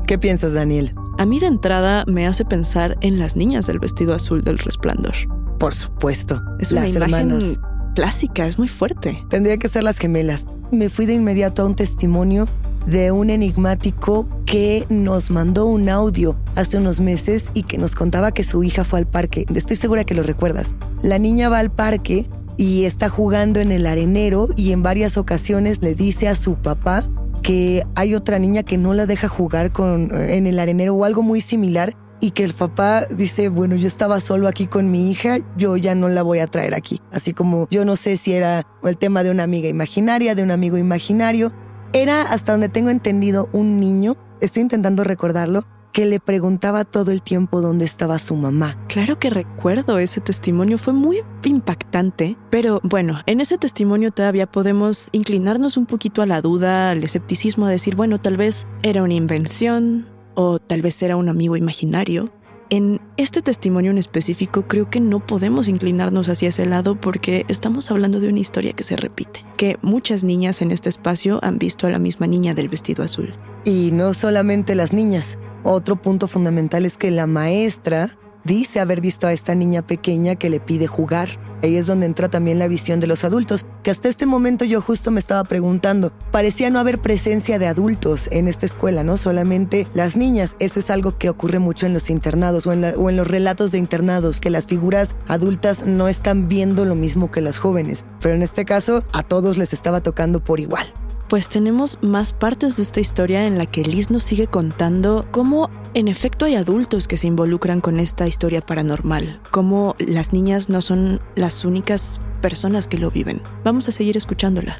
¿Qué 0.05 0.19
piensas, 0.19 0.53
Daniel? 0.53 0.93
A 1.17 1.25
mí 1.25 1.39
de 1.39 1.47
entrada 1.47 2.03
me 2.05 2.27
hace 2.27 2.45
pensar 2.45 2.95
en 3.01 3.17
las 3.17 3.35
niñas 3.35 3.65
del 3.65 3.79
vestido 3.79 4.13
azul 4.13 4.43
del 4.43 4.59
resplandor. 4.59 5.15
Por 5.57 5.73
supuesto. 5.73 6.39
Es 6.59 6.71
las 6.71 6.91
una 6.91 7.07
imagen 7.07 7.31
hermanas. 7.31 7.59
clásica, 7.95 8.45
es 8.45 8.59
muy 8.59 8.67
fuerte. 8.67 9.19
Tendría 9.31 9.57
que 9.57 9.67
ser 9.67 9.83
las 9.83 9.97
gemelas. 9.97 10.45
Me 10.71 10.91
fui 10.91 11.07
de 11.07 11.15
inmediato 11.15 11.63
a 11.63 11.65
un 11.65 11.75
testimonio 11.75 12.45
de 12.85 13.11
un 13.11 13.31
enigmático 13.31 14.29
que 14.45 14.85
nos 14.89 15.31
mandó 15.31 15.65
un 15.65 15.89
audio 15.89 16.35
hace 16.53 16.77
unos 16.77 16.99
meses 16.99 17.45
y 17.55 17.63
que 17.63 17.79
nos 17.79 17.95
contaba 17.95 18.31
que 18.31 18.43
su 18.43 18.63
hija 18.63 18.83
fue 18.83 18.99
al 18.99 19.07
parque. 19.07 19.47
Estoy 19.55 19.75
segura 19.75 20.03
que 20.03 20.13
lo 20.13 20.21
recuerdas. 20.21 20.75
La 21.01 21.17
niña 21.17 21.49
va 21.49 21.57
al 21.57 21.71
parque 21.71 22.29
y 22.57 22.83
está 22.83 23.09
jugando 23.09 23.59
en 23.59 23.71
el 23.71 23.87
arenero 23.87 24.49
y 24.55 24.71
en 24.71 24.83
varias 24.83 25.17
ocasiones 25.17 25.81
le 25.81 25.95
dice 25.95 26.27
a 26.27 26.35
su 26.35 26.57
papá 26.57 27.03
que 27.43 27.85
hay 27.95 28.15
otra 28.15 28.39
niña 28.39 28.63
que 28.63 28.77
no 28.77 28.93
la 28.93 29.05
deja 29.05 29.27
jugar 29.27 29.71
con, 29.71 30.09
en 30.13 30.47
el 30.47 30.57
arenero 30.57 30.95
o 30.95 31.05
algo 31.05 31.21
muy 31.21 31.41
similar 31.41 31.93
y 32.19 32.31
que 32.31 32.45
el 32.45 32.53
papá 32.53 33.05
dice, 33.05 33.49
bueno, 33.49 33.75
yo 33.75 33.85
estaba 33.85 34.21
solo 34.21 34.47
aquí 34.47 34.65
con 34.65 34.89
mi 34.89 35.11
hija, 35.11 35.39
yo 35.57 35.75
ya 35.75 35.93
no 35.93 36.07
la 36.07 36.23
voy 36.23 36.39
a 36.39 36.47
traer 36.47 36.73
aquí. 36.73 37.01
Así 37.11 37.33
como 37.33 37.67
yo 37.69 37.83
no 37.83 37.97
sé 37.97 38.15
si 38.15 38.33
era 38.33 38.65
el 38.83 38.97
tema 38.97 39.23
de 39.23 39.29
una 39.29 39.43
amiga 39.43 39.67
imaginaria, 39.67 40.33
de 40.33 40.41
un 40.41 40.51
amigo 40.51 40.77
imaginario. 40.77 41.51
Era, 41.91 42.21
hasta 42.21 42.53
donde 42.53 42.69
tengo 42.69 42.89
entendido, 42.89 43.49
un 43.51 43.77
niño, 43.77 44.15
estoy 44.39 44.61
intentando 44.61 45.03
recordarlo, 45.03 45.63
que 45.93 46.05
le 46.05 46.19
preguntaba 46.19 46.83
todo 46.83 47.11
el 47.11 47.21
tiempo 47.21 47.61
dónde 47.61 47.85
estaba 47.85 48.17
su 48.19 48.35
mamá. 48.35 48.77
Claro 48.87 49.19
que 49.19 49.29
recuerdo 49.29 49.99
ese 49.99 50.19
testimonio, 50.19 50.77
fue 50.77 50.91
muy 50.91 51.21
impactante, 51.45 52.35
pero 52.49 52.81
bueno, 52.83 53.21
en 53.27 53.39
ese 53.39 53.57
testimonio 53.59 54.09
todavía 54.09 54.47
podemos 54.47 55.09
inclinarnos 55.11 55.77
un 55.77 55.85
poquito 55.85 56.23
a 56.23 56.25
la 56.25 56.41
duda, 56.41 56.89
al 56.89 57.03
escepticismo, 57.03 57.67
a 57.67 57.69
decir, 57.69 57.95
bueno, 57.95 58.17
tal 58.17 58.37
vez 58.37 58.65
era 58.81 59.03
una 59.03 59.13
invención 59.13 60.07
o 60.33 60.57
tal 60.57 60.81
vez 60.81 61.01
era 61.03 61.15
un 61.15 61.29
amigo 61.29 61.55
imaginario. 61.55 62.31
En 62.71 62.99
este 63.17 63.43
testimonio 63.43 63.91
en 63.91 63.99
específico 63.99 64.67
creo 64.67 64.89
que 64.89 64.99
no 64.99 65.23
podemos 65.23 65.67
inclinarnos 65.67 66.27
hacia 66.27 66.49
ese 66.49 66.65
lado 66.65 66.99
porque 66.99 67.45
estamos 67.49 67.91
hablando 67.91 68.19
de 68.19 68.29
una 68.29 68.39
historia 68.39 68.73
que 68.73 68.81
se 68.81 68.95
repite, 68.95 69.45
que 69.57 69.77
muchas 69.83 70.23
niñas 70.23 70.63
en 70.63 70.71
este 70.71 70.89
espacio 70.89 71.39
han 71.43 71.59
visto 71.59 71.85
a 71.85 71.91
la 71.91 71.99
misma 71.99 72.25
niña 72.25 72.55
del 72.55 72.69
vestido 72.69 73.03
azul. 73.03 73.35
Y 73.63 73.91
no 73.91 74.13
solamente 74.13 74.73
las 74.73 74.91
niñas. 74.91 75.37
Otro 75.63 76.01
punto 76.01 76.27
fundamental 76.27 76.85
es 76.85 76.97
que 76.97 77.11
la 77.11 77.27
maestra 77.27 78.09
dice 78.43 78.79
haber 78.79 79.01
visto 79.01 79.27
a 79.27 79.33
esta 79.33 79.55
niña 79.55 79.81
pequeña 79.81 80.35
que 80.35 80.49
le 80.49 80.59
pide 80.59 80.87
jugar. 80.87 81.39
Ahí 81.61 81.77
es 81.77 81.87
donde 81.87 82.05
entra 82.05 82.27
también 82.27 82.59
la 82.59 82.67
visión 82.67 82.99
de 82.99 83.07
los 83.07 83.23
adultos, 83.23 83.65
que 83.83 83.91
hasta 83.91 84.09
este 84.09 84.25
momento 84.25 84.65
yo 84.65 84.81
justo 84.81 85.11
me 85.11 85.21
estaba 85.21 85.45
preguntando. 85.45 86.11
Parecía 86.31 86.69
no 86.69 86.79
haber 86.79 86.99
presencia 86.99 87.57
de 87.57 87.67
adultos 87.67 88.27
en 88.31 88.49
esta 88.49 88.65
escuela, 88.65 89.05
¿no? 89.05 89.15
Solamente 89.15 89.87
las 89.93 90.17
niñas. 90.17 90.55
Eso 90.59 90.81
es 90.81 90.89
algo 90.89 91.17
que 91.17 91.29
ocurre 91.29 91.59
mucho 91.59 91.85
en 91.85 91.93
los 91.93 92.09
internados 92.09 92.67
o 92.67 92.73
en, 92.73 92.83
o 92.97 93.09
en 93.09 93.15
los 93.15 93.27
relatos 93.27 93.71
de 93.71 93.77
internados, 93.77 94.41
que 94.41 94.49
las 94.49 94.67
figuras 94.67 95.15
adultas 95.29 95.85
no 95.85 96.09
están 96.09 96.49
viendo 96.49 96.83
lo 96.83 96.95
mismo 96.95 97.31
que 97.31 97.39
las 97.39 97.57
jóvenes. 97.57 98.03
Pero 98.19 98.35
en 98.35 98.43
este 98.43 98.65
caso, 98.65 99.05
a 99.13 99.23
todos 99.23 99.57
les 99.57 99.71
estaba 99.71 100.01
tocando 100.01 100.43
por 100.43 100.59
igual. 100.59 100.93
Pues 101.33 101.47
tenemos 101.47 102.03
más 102.03 102.31
partes 102.31 102.77
de 102.77 102.83
esta 102.83 102.99
historia 102.99 103.47
en 103.47 103.57
la 103.57 103.65
que 103.65 103.81
Liz 103.81 104.11
nos 104.11 104.21
sigue 104.21 104.45
contando 104.45 105.25
cómo 105.31 105.71
en 105.95 106.07
efecto 106.07 106.45
hay 106.45 106.53
adultos 106.53 107.07
que 107.07 107.17
se 107.17 107.25
involucran 107.25 107.81
con 107.81 107.99
esta 107.99 108.27
historia 108.27 108.61
paranormal, 108.61 109.39
cómo 109.49 109.95
las 109.97 110.31
niñas 110.31 110.69
no 110.69 110.79
son 110.83 111.19
las 111.33 111.65
únicas 111.65 112.21
personas 112.39 112.87
que 112.87 112.99
lo 112.99 113.09
viven. 113.09 113.41
Vamos 113.63 113.89
a 113.89 113.91
seguir 113.91 114.15
escuchándola. 114.15 114.79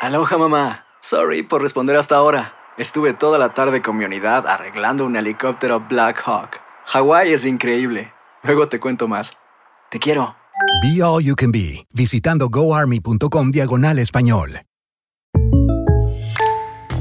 Aloha 0.00 0.38
mamá. 0.38 0.84
Sorry 1.00 1.42
por 1.42 1.60
responder 1.60 1.96
hasta 1.96 2.14
ahora. 2.14 2.54
Estuve 2.78 3.12
toda 3.12 3.36
la 3.36 3.52
tarde 3.52 3.82
con 3.82 3.96
mi 3.96 4.04
unidad 4.04 4.46
arreglando 4.46 5.04
un 5.04 5.16
helicóptero 5.16 5.84
Black 5.88 6.22
Hawk. 6.24 6.60
Hawái 6.84 7.32
es 7.32 7.44
increíble. 7.44 8.12
Luego 8.44 8.68
te 8.68 8.78
cuento 8.78 9.08
más. 9.08 9.36
Te 9.90 9.98
quiero. 9.98 10.36
Be 10.80 11.02
All 11.02 11.24
You 11.24 11.34
Can 11.34 11.50
Be, 11.50 11.84
visitando 11.92 12.48
goarmy.com 12.48 13.50
diagonal 13.50 13.98
español. 13.98 14.60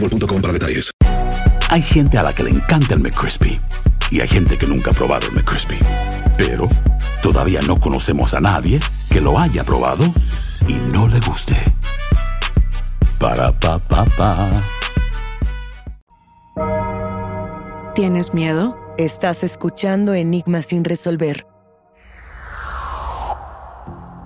boostmobile.com 0.00 0.40
para 0.40 0.52
detalles. 0.52 0.90
Hay 1.68 1.82
gente 1.82 2.18
a 2.18 2.22
la 2.22 2.34
que 2.34 2.42
le 2.42 2.50
encanta 2.50 2.94
el 2.94 3.00
McCrispy 3.00 3.58
y 4.10 4.20
hay 4.20 4.28
gente 4.28 4.56
que 4.56 4.66
nunca 4.66 4.90
ha 4.90 4.94
probado 4.94 5.26
el 5.28 5.34
McCrispy. 5.34 5.78
Pero 6.36 6.68
todavía 7.22 7.60
no 7.66 7.78
conocemos 7.80 8.34
a 8.34 8.40
nadie 8.40 8.78
que 9.10 9.20
lo 9.20 9.38
haya 9.38 9.64
probado 9.64 10.04
y 10.68 10.74
no 10.92 11.08
le 11.08 11.20
guste. 11.20 11.56
Para 13.18 13.52
pa 13.58 13.78
pa 13.78 14.04
pa. 14.16 14.62
¿Tienes 17.94 18.34
miedo? 18.34 18.78
Estás 18.98 19.42
escuchando 19.42 20.14
Enigmas 20.14 20.66
sin 20.66 20.84
resolver. 20.84 21.46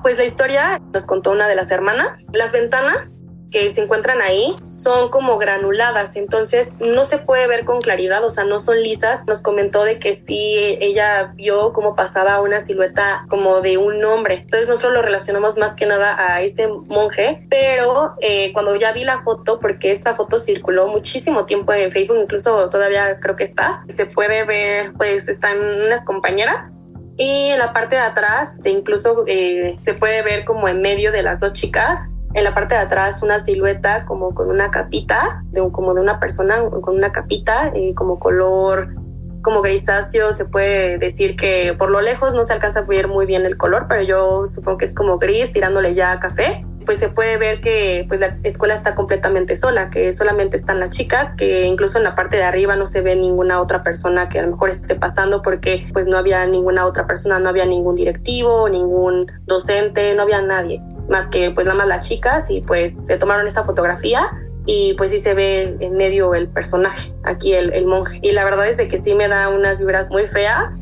Pues 0.02 0.16
la 0.16 0.24
historia 0.24 0.80
nos 0.92 1.06
contó 1.06 1.30
una 1.30 1.46
de 1.46 1.54
las 1.54 1.70
hermanas. 1.70 2.26
Las 2.33 2.52
ventanas 2.52 3.20
que 3.50 3.70
se 3.70 3.82
encuentran 3.82 4.20
ahí 4.22 4.54
son 4.66 5.10
como 5.10 5.38
granuladas, 5.38 6.16
entonces 6.16 6.72
no 6.80 7.04
se 7.04 7.18
puede 7.18 7.46
ver 7.46 7.64
con 7.64 7.80
claridad, 7.80 8.24
o 8.24 8.30
sea, 8.30 8.44
no 8.44 8.58
son 8.58 8.82
lisas. 8.82 9.26
Nos 9.26 9.42
comentó 9.42 9.84
de 9.84 9.98
que 9.98 10.14
sí, 10.14 10.76
ella 10.80 11.32
vio 11.34 11.72
cómo 11.72 11.94
pasaba 11.96 12.40
una 12.40 12.60
silueta 12.60 13.24
como 13.28 13.60
de 13.60 13.78
un 13.78 14.04
hombre. 14.04 14.34
Entonces 14.44 14.68
nosotros 14.68 14.94
lo 14.94 15.02
relacionamos 15.02 15.56
más 15.56 15.74
que 15.74 15.86
nada 15.86 16.16
a 16.18 16.42
ese 16.42 16.68
monje, 16.68 17.46
pero 17.48 18.14
eh, 18.20 18.52
cuando 18.52 18.76
ya 18.76 18.92
vi 18.92 19.04
la 19.04 19.22
foto, 19.22 19.58
porque 19.60 19.92
esta 19.92 20.14
foto 20.14 20.38
circuló 20.38 20.88
muchísimo 20.88 21.46
tiempo 21.46 21.72
en 21.72 21.90
Facebook, 21.90 22.18
incluso 22.22 22.68
todavía 22.70 23.18
creo 23.20 23.36
que 23.36 23.44
está, 23.44 23.84
se 23.88 24.06
puede 24.06 24.44
ver, 24.44 24.92
pues 24.96 25.28
están 25.28 25.58
unas 25.58 26.04
compañeras 26.04 26.80
y 27.16 27.48
en 27.50 27.58
la 27.58 27.74
parte 27.74 27.96
de 27.96 28.02
atrás, 28.02 28.58
incluso 28.64 29.24
eh, 29.26 29.76
se 29.82 29.92
puede 29.92 30.22
ver 30.22 30.46
como 30.46 30.68
en 30.68 30.80
medio 30.80 31.12
de 31.12 31.22
las 31.22 31.40
dos 31.40 31.52
chicas, 31.52 32.08
en 32.35 32.45
la 32.45 32.55
parte 32.55 32.75
de 32.75 32.81
atrás 32.81 33.23
una 33.23 33.40
silueta 33.40 34.05
como 34.05 34.35
con 34.35 34.49
una 34.49 34.71
capita, 34.71 35.43
de, 35.47 35.61
como 35.73 35.95
de 35.95 36.01
una 36.01 36.21
persona 36.21 36.62
con 36.83 36.97
una 36.97 37.12
capita, 37.12 37.73
eh, 37.75 37.95
como 37.95 38.19
color 38.19 38.88
como 39.43 39.62
grisáceo, 39.62 40.33
se 40.33 40.45
puede 40.45 40.99
decir 40.99 41.37
que 41.37 41.75
por 41.79 41.90
lo 41.90 42.01
lejos 42.01 42.35
no 42.35 42.45
se 42.45 42.53
alcanza 42.53 42.81
a 42.81 42.83
ver 42.83 43.09
muy 43.09 43.27
bien 43.27 43.47
el 43.47 43.57
color, 43.57 43.87
pero 43.88 44.03
yo 44.03 44.47
supongo 44.47 44.79
que 44.79 44.85
es 44.87 44.95
como 44.95 45.19
gris, 45.19 45.53
tirándole 45.53 45.95
ya 45.95 46.12
a 46.12 46.21
café. 46.21 46.64
Pues 46.87 46.99
se 46.99 47.09
puede 47.09 47.37
ver 47.37 47.61
que 47.61 48.05
pues 48.09 48.21
la 48.21 48.38
escuela 48.43 48.75
está 48.75 48.95
completamente 48.95 49.55
sola, 49.55 49.90
que 49.90 50.12
solamente 50.12 50.57
están 50.57 50.81
las 50.81 50.90
chicas, 50.90 51.35
que 51.37 51.64
incluso 51.66 51.99
en 51.99 52.05
la 52.05 52.14
parte 52.14 52.37
de 52.37 52.43
arriba 52.43 52.75
no 52.75 52.87
se 52.87 53.01
ve 53.01 53.14
ninguna 53.16 53.61
otra 53.61 53.83
persona 53.83 54.29
que 54.29 54.38
a 54.38 54.43
lo 54.43 54.53
mejor 54.53 54.71
esté 54.71 54.95
pasando 54.95 55.43
porque 55.43 55.88
pues 55.93 56.07
no 56.07 56.16
había 56.16 56.45
ninguna 56.47 56.87
otra 56.87 57.07
persona, 57.07 57.38
no 57.38 57.49
había 57.51 57.66
ningún 57.66 57.97
directivo, 57.97 58.69
ningún 58.69 59.31
docente, 59.47 60.14
no 60.14 60.23
había 60.23 60.40
nadie 60.40 60.83
más 61.08 61.28
que 61.28 61.50
pues 61.50 61.66
nada 61.66 61.78
más 61.78 61.88
las 61.88 62.08
chicas 62.08 62.50
y 62.50 62.60
pues 62.60 63.06
se 63.06 63.16
tomaron 63.16 63.46
esta 63.46 63.64
fotografía 63.64 64.30
y 64.66 64.94
pues 64.94 65.10
sí 65.10 65.20
se 65.20 65.34
ve 65.34 65.76
en 65.80 65.96
medio 65.96 66.34
el 66.34 66.48
personaje, 66.48 67.12
aquí 67.24 67.52
el, 67.54 67.72
el 67.72 67.86
monje. 67.86 68.18
Y 68.22 68.32
la 68.32 68.44
verdad 68.44 68.68
es 68.68 68.76
de 68.76 68.88
que 68.88 68.98
sí 68.98 69.14
me 69.14 69.28
da 69.28 69.48
unas 69.48 69.78
vibras 69.78 70.10
muy 70.10 70.26
feas 70.26 70.78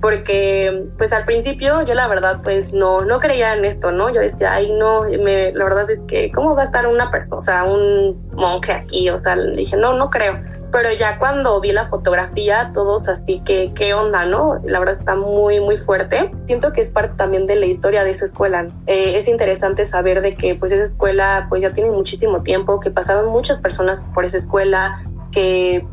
porque 0.00 0.84
pues 0.96 1.12
al 1.12 1.24
principio 1.24 1.82
yo 1.82 1.94
la 1.94 2.08
verdad 2.08 2.40
pues 2.42 2.72
no 2.72 3.04
no 3.04 3.18
creía 3.18 3.54
en 3.54 3.64
esto, 3.64 3.90
¿no? 3.90 4.12
Yo 4.12 4.20
decía, 4.20 4.52
ay 4.52 4.72
no, 4.72 5.02
me, 5.02 5.52
la 5.52 5.64
verdad 5.64 5.90
es 5.90 6.00
que 6.02 6.30
¿cómo 6.32 6.54
va 6.54 6.62
a 6.62 6.66
estar 6.66 6.86
una 6.86 7.10
persona, 7.10 7.38
o 7.38 7.42
sea, 7.42 7.64
un 7.64 8.30
monje 8.34 8.72
aquí? 8.72 9.10
O 9.10 9.18
sea, 9.18 9.36
le 9.36 9.56
dije, 9.56 9.76
no, 9.76 9.94
no 9.94 10.08
creo 10.10 10.57
pero 10.70 10.92
ya 10.92 11.18
cuando 11.18 11.60
vi 11.60 11.72
la 11.72 11.88
fotografía, 11.88 12.70
todos 12.74 13.08
así 13.08 13.40
que, 13.44 13.72
¿qué 13.74 13.94
onda, 13.94 14.26
no? 14.26 14.60
La 14.64 14.78
verdad 14.78 14.96
está 14.98 15.14
muy, 15.14 15.60
muy 15.60 15.76
fuerte. 15.76 16.30
Siento 16.46 16.72
que 16.72 16.82
es 16.82 16.90
parte 16.90 17.14
también 17.16 17.46
de 17.46 17.56
la 17.56 17.66
historia 17.66 18.04
de 18.04 18.10
esa 18.10 18.26
escuela. 18.26 18.66
Eh, 18.86 19.16
es 19.16 19.28
interesante 19.28 19.86
saber 19.86 20.20
de 20.20 20.34
que 20.34 20.54
pues 20.54 20.72
esa 20.72 20.82
escuela 20.82 21.46
pues 21.48 21.62
ya 21.62 21.70
tiene 21.70 21.90
muchísimo 21.90 22.42
tiempo, 22.42 22.80
que 22.80 22.90
pasaron 22.90 23.30
muchas 23.30 23.58
personas 23.58 24.02
por 24.14 24.24
esa 24.24 24.36
escuela, 24.36 25.00
que 25.32 25.84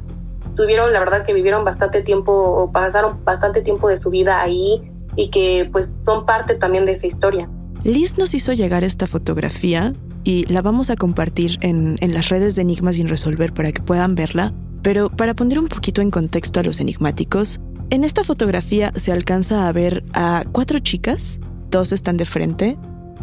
tuvieron, 0.56 0.92
la 0.94 1.00
verdad 1.00 1.24
que 1.24 1.34
vivieron 1.34 1.64
bastante 1.64 2.02
tiempo 2.02 2.34
o 2.34 2.72
pasaron 2.72 3.24
bastante 3.24 3.62
tiempo 3.62 3.90
de 3.90 3.98
su 3.98 4.10
vida 4.10 4.42
ahí 4.42 4.92
y 5.16 5.30
que 5.30 5.70
pues 5.72 6.04
son 6.04 6.26
parte 6.26 6.56
también 6.56 6.86
de 6.86 6.94
esa 6.94 7.08
historia. 7.08 7.50
Liz 7.84 8.18
nos 8.18 8.34
hizo 8.34 8.52
llegar 8.52 8.84
esta 8.84 9.06
fotografía 9.06 9.94
y 10.26 10.46
la 10.48 10.62
vamos 10.62 10.90
a 10.90 10.98
compartir 10.98 11.58
en, 11.62 11.98
en 12.02 12.14
las 12.14 12.28
redes 12.28 12.56
de 12.56 12.64
Enigmas 12.64 12.98
sin 12.98 13.08
resolver 13.08 13.54
para 13.54 13.72
que 13.72 13.82
puedan 13.82 14.16
verla. 14.16 14.52
Pero 14.82 15.10
para 15.10 15.34
poner 15.34 15.58
un 15.58 15.68
poquito 15.68 16.02
en 16.02 16.12
contexto 16.12 16.60
a 16.60 16.64
los 16.64 16.80
enigmáticos, 16.80 17.60
en 17.92 18.04
esta 18.04 18.24
fotografía 18.24 18.92
se 18.96 19.12
alcanza 19.12 19.68
a 19.68 19.72
ver 19.72 20.04
a 20.14 20.44
cuatro 20.52 20.80
chicas, 20.80 21.40
dos 21.72 21.92
están 21.92 22.18
de 22.18 22.26
frente, 22.26 22.78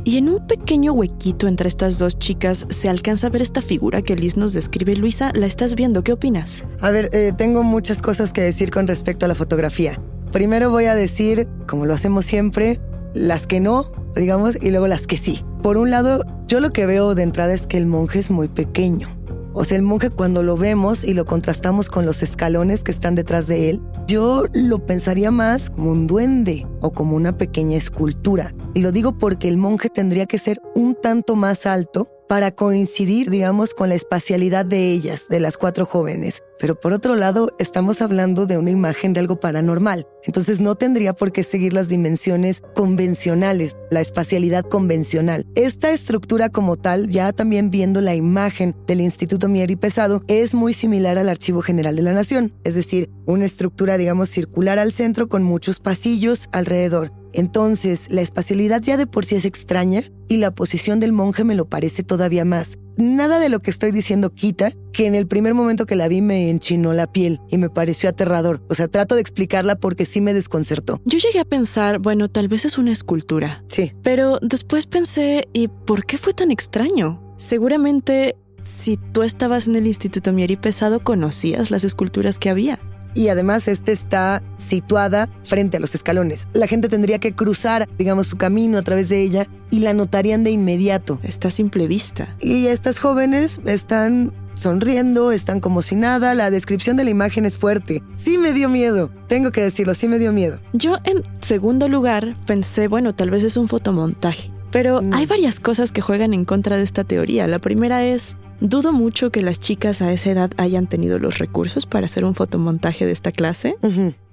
y 0.05 0.17
en 0.17 0.29
un 0.29 0.47
pequeño 0.47 0.93
huequito 0.93 1.47
entre 1.47 1.69
estas 1.69 1.99
dos 1.99 2.19
chicas 2.19 2.67
se 2.71 2.89
alcanza 2.89 3.29
a 3.29 3.31
ver 3.31 3.43
esta 3.43 3.63
figura 3.63 4.03
que 4.03 4.17
Liz 4.17 4.37
nos 4.37 4.53
describe. 4.53 4.97
Luisa, 4.97 5.33
la 5.35 5.47
estás 5.47 5.75
viendo, 5.75 6.03
¿qué 6.03 6.13
opinas? 6.13 6.65
A 6.81 6.91
ver, 6.91 7.11
eh, 7.13 7.33
tengo 7.37 7.63
muchas 7.63 8.03
cosas 8.03 8.33
que 8.33 8.41
decir 8.41 8.71
con 8.71 8.89
respecto 8.89 9.27
a 9.27 9.29
la 9.29 9.35
fotografía. 9.35 9.99
Primero 10.33 10.71
voy 10.71 10.87
a 10.87 10.95
decir, 10.95 11.47
como 11.69 11.85
lo 11.85 11.93
hacemos 11.93 12.25
siempre, 12.25 12.81
las 13.13 13.47
que 13.47 13.61
no, 13.61 13.93
digamos, 14.17 14.57
y 14.61 14.71
luego 14.71 14.87
las 14.87 15.07
que 15.07 15.19
sí. 15.19 15.45
Por 15.63 15.77
un 15.77 15.91
lado, 15.91 16.25
yo 16.49 16.61
lo 16.61 16.71
que 16.71 16.87
veo 16.87 17.15
de 17.15 17.23
entrada 17.23 17.53
es 17.53 17.67
que 17.67 17.77
el 17.77 17.85
monje 17.85 18.19
es 18.19 18.31
muy 18.31 18.49
pequeño. 18.49 19.11
O 19.53 19.65
sea, 19.65 19.77
el 19.77 19.83
monje 19.83 20.09
cuando 20.09 20.43
lo 20.43 20.57
vemos 20.57 21.05
y 21.05 21.13
lo 21.13 21.27
contrastamos 21.27 21.91
con 21.91 22.07
los 22.07 22.23
escalones 22.23 22.83
que 22.83 22.93
están 22.93 23.15
detrás 23.15 23.47
de 23.47 23.69
él, 23.69 23.81
yo 24.07 24.45
lo 24.55 24.87
pensaría 24.87 25.31
más 25.31 25.69
como 25.69 25.93
un 25.93 26.07
duende 26.07 26.67
o 26.81 26.93
como 26.93 27.15
una 27.15 27.37
pequeña 27.37 27.77
escultura. 27.77 28.55
Y 28.73 28.81
lo 28.81 28.91
digo 28.91 29.13
porque 29.13 29.49
el 29.49 29.59
monje 29.59 29.91
tendría 29.91 30.25
que 30.25 30.39
ser 30.39 30.63
un 30.75 30.95
tanto 30.95 31.37
más 31.37 31.67
alto 31.67 32.09
para 32.33 32.51
coincidir, 32.51 33.29
digamos, 33.29 33.75
con 33.75 33.91
la 33.91 33.95
espacialidad 33.95 34.65
de 34.65 34.91
ellas, 34.91 35.27
de 35.29 35.39
las 35.39 35.59
cuatro 35.59 35.85
jóvenes. 35.85 36.43
Pero 36.59 36.81
por 36.81 36.95
otro 36.95 37.15
lado, 37.15 37.51
estamos 37.59 38.01
hablando 38.01 38.47
de 38.47 38.57
una 38.57 38.71
imagen 38.71 39.13
de 39.13 39.21
algo 39.21 39.39
paranormal. 39.39 40.07
Entonces 40.25 40.59
no 40.59 40.75
tendría 40.75 41.13
por 41.13 41.31
qué 41.31 41.43
seguir 41.43 41.75
las 41.75 41.89
dimensiones 41.89 42.63
convencionales, 42.75 43.77
la 43.91 44.01
espacialidad 44.01 44.65
convencional. 44.65 45.45
Esta 45.57 45.91
estructura 45.91 46.49
como 46.49 46.79
tal, 46.79 47.11
ya 47.11 47.35
también 47.35 47.71
viendo 47.71 48.01
la 48.01 48.15
imagen 48.15 48.75
del 48.87 49.03
Instituto 49.03 49.51
Mier 49.51 49.71
y 49.71 49.77
Pesado, 49.77 50.23
es 50.27 50.55
muy 50.55 50.73
similar 50.73 51.19
al 51.19 51.29
Archivo 51.29 51.61
General 51.61 51.95
de 51.95 52.01
la 52.01 52.15
Nación. 52.15 52.55
Es 52.65 52.75
decir, 52.75 53.11
una 53.27 53.45
estructura, 53.45 53.99
digamos, 53.99 54.31
circular 54.31 54.79
al 54.79 54.95
centro 54.95 55.29
con 55.29 55.43
muchos 55.43 55.81
pasillos 55.81 56.49
alrededor. 56.51 57.13
Entonces, 57.33 58.07
la 58.11 58.21
espacialidad 58.21 58.83
ya 58.83 58.97
de 58.97 59.07
por 59.07 59.25
sí 59.25 59.37
es 59.37 59.45
extraña 59.45 60.03
y 60.29 60.39
la 60.39 60.55
posición 60.55 61.01
del 61.01 61.13
monje 61.13 61.45
me 61.45 61.55
lo 61.55 61.69
parece 61.69 62.03
todavía 62.03 62.45
más. 62.45 62.79
Nada 62.97 63.39
de 63.39 63.49
lo 63.49 63.61
que 63.61 63.71
estoy 63.71 63.91
diciendo 63.91 64.35
quita 64.35 64.73
que 64.93 65.07
en 65.07 65.15
el 65.15 65.27
primer 65.27 65.55
momento 65.55 65.87
que 65.87 65.97
la 65.97 66.09
vi 66.09 66.21
me 66.21 66.51
enchinó 66.51 66.93
la 66.93 67.11
piel 67.11 67.41
y 67.49 67.57
me 67.57 67.71
pareció 67.71 68.09
aterrador. 68.09 68.63
O 68.69 68.75
sea, 68.75 68.89
trato 68.89 69.15
de 69.15 69.23
explicarla 69.23 69.77
porque 69.77 70.05
sí 70.05 70.21
me 70.21 70.35
desconcertó. 70.35 71.01
Yo 71.05 71.19
llegué 71.19 71.41
a 71.41 71.45
pensar, 71.45 71.99
bueno, 71.99 72.29
tal 72.29 72.49
vez 72.49 72.65
es 72.65 72.77
una 72.79 72.93
escultura. 72.93 73.65
Sí. 73.69 73.93
Pero 74.03 74.39
después 74.43 74.87
pensé, 74.87 75.49
¿y 75.53 75.69
por 75.69 76.05
qué 76.05 76.19
fue 76.19 76.35
tan 76.35 76.51
extraño? 76.51 77.23
Seguramente 77.39 78.37
si 78.63 78.97
tú 78.97 79.23
estabas 79.23 79.67
en 79.67 79.77
el 79.77 79.87
Instituto 79.87 80.33
Mieri 80.33 80.57
Pesado 80.57 81.01
conocías 81.01 81.71
las 81.71 81.85
esculturas 81.85 82.39
que 82.39 82.51
había 82.51 82.79
y 83.15 83.29
además 83.29 83.69
este 83.69 83.93
está 83.93 84.43
situada 84.59 85.29
frente 85.45 85.77
a 85.77 85.81
los 85.81 85.95
escalones. 85.95 86.49
La 86.53 86.67
gente 86.67 86.89
tendría 86.89 87.19
que 87.19 87.35
cruzar, 87.35 87.89
digamos, 87.99 88.27
su 88.27 88.37
camino 88.37 88.79
a 88.79 88.83
través 88.83 89.09
de 89.09 89.23
ella 89.23 89.47
y 89.71 89.81
la 89.81 89.93
notarían 89.93 90.45
de 90.45 90.51
inmediato. 90.51 91.19
Está 91.23 91.49
a 91.49 91.51
simple 91.51 91.87
vista. 91.87 92.35
Y 92.41 92.67
estas 92.67 92.99
jóvenes 92.99 93.61
están 93.65 94.33
sonriendo, 94.55 95.33
están 95.33 95.61
como 95.61 95.83
si 95.83 95.97
nada, 95.97 96.35
la 96.35 96.51
descripción 96.51 96.97
de 96.97 97.05
la 97.05 97.11
imagen 97.11 97.45
es 97.45 97.57
fuerte. 97.57 98.03
Sí 98.17 98.39
me 98.39 98.53
dio 98.53 98.69
miedo, 98.69 99.11
tengo 99.29 99.51
que 99.51 99.63
decirlo, 99.63 99.95
sí 99.95 100.09
me 100.09 100.19
dio 100.19 100.33
miedo. 100.33 100.61
Yo 100.73 100.97
en 101.05 101.23
segundo 101.41 101.89
lugar 101.89 102.37
pensé, 102.47 102.89
bueno, 102.89 103.15
tal 103.15 103.31
vez 103.31 103.45
es 103.45 103.57
un 103.57 103.69
fotomontaje. 103.69 104.51
Pero 104.71 105.03
hay 105.13 105.27
varias 105.27 105.61
cosas 105.61 105.93
que 105.93 106.01
juegan 106.01 106.33
en 106.33 106.47
contra 106.47 106.79
de 106.79 106.83
esta 106.83 107.05
teoría. 107.05 107.47
La 107.47 107.59
primera 107.59 108.05
es, 108.05 108.39
Dudo 108.63 108.93
mucho 108.93 109.33
que 109.33 109.43
las 109.43 109.59
chicas 109.59 110.01
a 110.03 110.13
esa 110.13 110.31
edad 110.31 110.53
hayan 110.57 110.87
tenido 110.87 111.19
los 111.19 111.39
recursos 111.39 111.85
para 111.85 112.07
hacer 112.07 112.25
un 112.25 112.37
fotomontaje 112.37 113.05
de 113.05 113.11
esta 113.11 113.33
clase. 113.33 113.75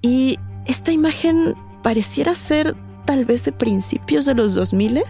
Y 0.03 0.37
esta 0.67 0.91
imagen 0.91 1.55
pareciera 1.81 2.35
ser 2.35 2.75
tal 3.05 3.25
vez 3.25 3.43
de 3.43 3.51
principios 3.51 4.27
de 4.27 4.35
los 4.35 4.53
2000 4.53 5.01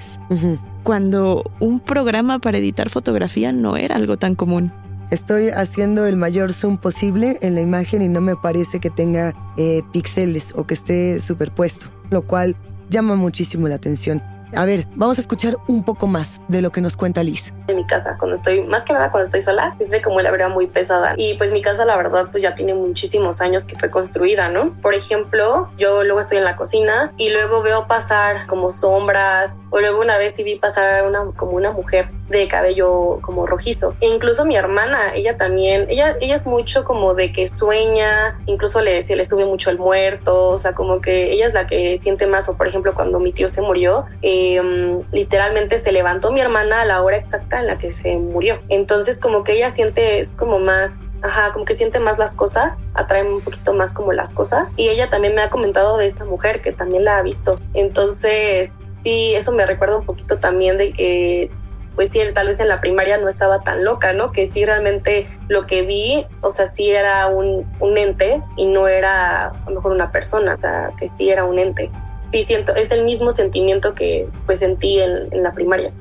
cuando 0.83 1.51
un 1.59 1.81
programa 1.81 2.39
para 2.39 2.59
editar 2.59 2.89
fotografía 2.89 3.51
no 3.51 3.75
era 3.75 3.97
algo 3.97 4.15
tan 4.15 4.35
común. 4.35 4.71
Estoy 5.11 5.49
haciendo 5.49 6.05
el 6.05 6.15
mayor 6.15 6.53
zoom 6.53 6.77
posible 6.77 7.39
en 7.41 7.55
la 7.55 7.61
imagen 7.61 8.01
y 8.01 8.07
no 8.07 8.21
me 8.21 8.37
parece 8.37 8.79
que 8.79 8.89
tenga 8.89 9.35
eh, 9.57 9.81
píxeles 9.91 10.53
o 10.55 10.65
que 10.65 10.75
esté 10.75 11.19
superpuesto, 11.19 11.87
lo 12.09 12.21
cual 12.21 12.55
llama 12.89 13.17
muchísimo 13.17 13.67
la 13.67 13.75
atención. 13.75 14.23
A 14.55 14.65
ver, 14.65 14.87
vamos 14.95 15.17
a 15.17 15.21
escuchar 15.21 15.55
un 15.67 15.83
poco 15.83 16.07
más 16.07 16.41
de 16.47 16.61
lo 16.61 16.71
que 16.71 16.81
nos 16.81 16.97
cuenta 16.97 17.23
Liz. 17.23 17.53
En 17.67 17.75
mi 17.75 17.85
casa, 17.85 18.15
cuando 18.17 18.35
estoy, 18.35 18.63
más 18.63 18.83
que 18.83 18.93
nada 18.93 19.11
cuando 19.11 19.25
estoy 19.25 19.41
sola, 19.41 19.75
es 19.79 19.89
de 19.89 20.01
como 20.01 20.21
la 20.21 20.31
verdad 20.31 20.49
muy 20.49 20.67
pesada. 20.67 21.13
Y 21.17 21.37
pues 21.37 21.51
mi 21.51 21.61
casa, 21.61 21.85
la 21.85 21.95
verdad, 21.97 22.27
pues 22.31 22.41
ya 22.41 22.55
tiene 22.55 22.73
muchísimos 22.73 23.41
años 23.41 23.65
que 23.65 23.77
fue 23.77 23.89
construida, 23.89 24.49
¿no? 24.49 24.71
Por 24.81 24.95
ejemplo, 24.95 25.69
yo 25.77 26.03
luego 26.03 26.19
estoy 26.19 26.39
en 26.39 26.45
la 26.45 26.55
cocina 26.55 27.11
y 27.17 27.29
luego 27.29 27.61
veo 27.61 27.87
pasar 27.87 28.47
como 28.47 28.71
sombras, 28.71 29.59
o 29.69 29.79
luego 29.79 30.01
una 30.01 30.17
vez 30.17 30.33
sí 30.35 30.43
vi 30.43 30.57
pasar 30.57 31.05
una, 31.05 31.31
como 31.35 31.51
una 31.51 31.71
mujer 31.71 32.09
de 32.29 32.47
cabello 32.47 33.19
como 33.21 33.45
rojizo. 33.45 33.95
E 34.01 34.07
incluso 34.07 34.45
mi 34.45 34.55
hermana, 34.55 35.13
ella 35.15 35.37
también, 35.37 35.87
ella, 35.89 36.15
ella 36.21 36.35
es 36.35 36.45
mucho 36.45 36.83
como 36.83 37.13
de 37.13 37.33
que 37.33 37.47
sueña, 37.47 38.39
incluso 38.45 38.81
le, 38.81 39.03
se 39.03 39.15
le 39.15 39.25
sube 39.25 39.45
mucho 39.45 39.69
el 39.69 39.77
muerto, 39.77 40.49
o 40.49 40.59
sea, 40.59 40.73
como 40.73 41.01
que 41.01 41.31
ella 41.31 41.47
es 41.47 41.53
la 41.53 41.67
que 41.67 41.97
siente 41.97 42.27
más, 42.27 42.47
o 42.47 42.55
por 42.55 42.67
ejemplo, 42.67 42.93
cuando 42.93 43.19
mi 43.19 43.31
tío 43.31 43.47
se 43.47 43.61
murió, 43.61 44.05
Em, 44.21 45.01
literalmente 45.11 45.79
se 45.79 45.91
levantó 45.91 46.31
mi 46.31 46.41
hermana 46.41 46.81
a 46.81 46.85
la 46.85 47.01
hora 47.01 47.17
exacta 47.17 47.59
en 47.59 47.67
la 47.67 47.77
que 47.77 47.93
se 47.93 48.15
murió. 48.15 48.59
Entonces 48.69 49.17
como 49.17 49.43
que 49.43 49.53
ella 49.53 49.69
siente, 49.71 50.19
es 50.19 50.27
como 50.29 50.59
más 50.59 50.91
Ajá, 51.21 51.51
como 51.51 51.65
que 51.65 51.75
siente 51.75 51.99
más 51.99 52.17
las 52.17 52.33
cosas, 52.33 52.85
atrae 52.93 53.23
un 53.23 53.41
poquito 53.41 53.73
más 53.73 53.91
como 53.91 54.13
las 54.13 54.31
cosas. 54.31 54.71
Y 54.77 54.87
ella 54.87 55.09
también 55.09 55.35
me 55.35 55.41
ha 55.41 55.49
comentado 55.49 55.97
de 55.97 56.05
esta 56.05 56.23
mujer 56.23 56.61
que 56.61 56.71
también 56.71 57.03
la 57.03 57.17
ha 57.17 57.21
visto. 57.21 57.59
Entonces, 57.73 58.71
sí, 59.03 59.33
eso 59.35 59.51
me 59.51 59.65
recuerda 59.65 59.97
un 59.97 60.05
poquito 60.05 60.37
también 60.37 60.77
de 60.77 60.93
que 60.93 61.51
pues 61.95 62.09
sí, 62.11 62.19
tal 62.33 62.47
vez 62.47 62.59
en 62.59 62.67
la 62.67 62.79
primaria 62.79 63.17
no 63.17 63.29
estaba 63.29 63.59
tan 63.59 63.83
loca, 63.83 64.13
¿no? 64.13 64.31
Que 64.31 64.47
sí 64.47 64.65
realmente 64.65 65.27
lo 65.47 65.67
que 65.67 65.83
vi, 65.83 66.25
o 66.41 66.51
sea, 66.51 66.67
sí 66.67 66.89
era 66.89 67.27
un, 67.27 67.65
un 67.79 67.97
ente 67.97 68.41
y 68.55 68.67
no 68.67 68.87
era 68.87 69.47
a 69.47 69.69
lo 69.69 69.75
mejor 69.75 69.91
una 69.91 70.11
persona, 70.11 70.53
o 70.53 70.57
sea, 70.57 70.91
que 70.97 71.09
sí 71.09 71.29
era 71.29 71.45
un 71.45 71.59
ente. 71.59 71.89
Sí, 72.31 72.43
siento, 72.43 72.75
es 72.75 72.91
el 72.91 73.03
mismo 73.03 73.31
sentimiento 73.31 73.93
que 73.95 74.27
pues 74.45 74.59
sentí 74.59 74.99
en, 74.99 75.33
en 75.33 75.43
la 75.43 75.51
primaria. 75.53 75.91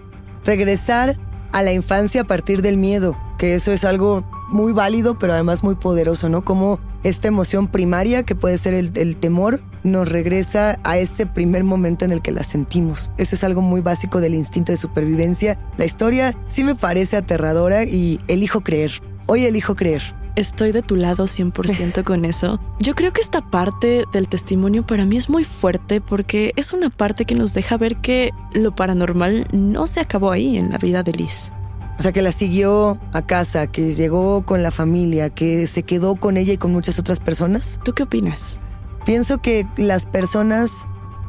Regresar 0.44 1.16
a 1.52 1.62
la 1.62 1.72
infancia 1.72 2.22
a 2.22 2.24
partir 2.24 2.62
del 2.62 2.76
miedo, 2.76 3.16
que 3.38 3.54
eso 3.54 3.72
es 3.72 3.84
algo 3.84 4.24
muy 4.48 4.72
válido, 4.72 5.18
pero 5.18 5.32
además 5.32 5.62
muy 5.62 5.74
poderoso, 5.74 6.28
¿no? 6.28 6.44
Como 6.44 6.78
esta 7.02 7.28
emoción 7.28 7.68
primaria, 7.68 8.22
que 8.24 8.34
puede 8.34 8.58
ser 8.58 8.74
el, 8.74 8.90
el, 8.96 9.16
temor, 9.16 9.60
nos 9.82 10.08
regresa 10.08 10.78
a 10.84 10.98
este 10.98 11.26
primer 11.26 11.64
momento 11.64 12.04
en 12.04 12.12
el 12.12 12.22
que 12.22 12.32
la 12.32 12.42
sentimos. 12.42 13.10
Eso 13.18 13.34
es 13.34 13.44
algo 13.44 13.60
muy 13.60 13.80
básico 13.80 14.20
del 14.20 14.34
instinto 14.34 14.72
de 14.72 14.78
supervivencia. 14.78 15.58
La 15.76 15.84
historia 15.84 16.34
sí 16.48 16.64
me 16.64 16.74
parece 16.74 17.16
aterradora 17.16 17.84
y 17.84 18.20
elijo 18.28 18.60
creer. 18.62 18.92
Hoy 19.26 19.44
elijo 19.44 19.74
creer. 19.76 20.02
Estoy 20.36 20.70
de 20.70 20.82
tu 20.82 20.94
lado 20.94 21.24
100% 21.24 22.04
con 22.04 22.24
eso. 22.24 22.60
Yo 22.78 22.94
creo 22.94 23.12
que 23.12 23.20
esta 23.20 23.40
parte 23.40 24.04
del 24.12 24.28
testimonio 24.28 24.86
para 24.86 25.04
mí 25.04 25.16
es 25.16 25.28
muy 25.28 25.42
fuerte 25.42 26.00
porque 26.00 26.52
es 26.54 26.72
una 26.72 26.90
parte 26.90 27.24
que 27.24 27.34
nos 27.34 27.54
deja 27.54 27.76
ver 27.76 27.96
que 27.96 28.30
lo 28.52 28.74
paranormal 28.74 29.48
no 29.52 29.88
se 29.88 29.98
acabó 29.98 30.30
ahí 30.30 30.56
en 30.56 30.70
la 30.70 30.78
vida 30.78 31.02
de 31.02 31.12
Liz. 31.12 31.50
O 31.98 32.02
sea, 32.02 32.12
que 32.12 32.22
la 32.22 32.30
siguió 32.30 32.98
a 33.12 33.22
casa, 33.22 33.66
que 33.66 33.94
llegó 33.94 34.42
con 34.46 34.62
la 34.62 34.70
familia, 34.70 35.30
que 35.30 35.66
se 35.66 35.82
quedó 35.82 36.14
con 36.14 36.36
ella 36.36 36.52
y 36.52 36.56
con 36.56 36.72
muchas 36.72 37.00
otras 37.00 37.18
personas. 37.18 37.80
¿Tú 37.82 37.92
qué 37.92 38.04
opinas? 38.04 38.60
Pienso 39.08 39.38
que 39.38 39.66
las 39.78 40.04
personas, 40.04 40.70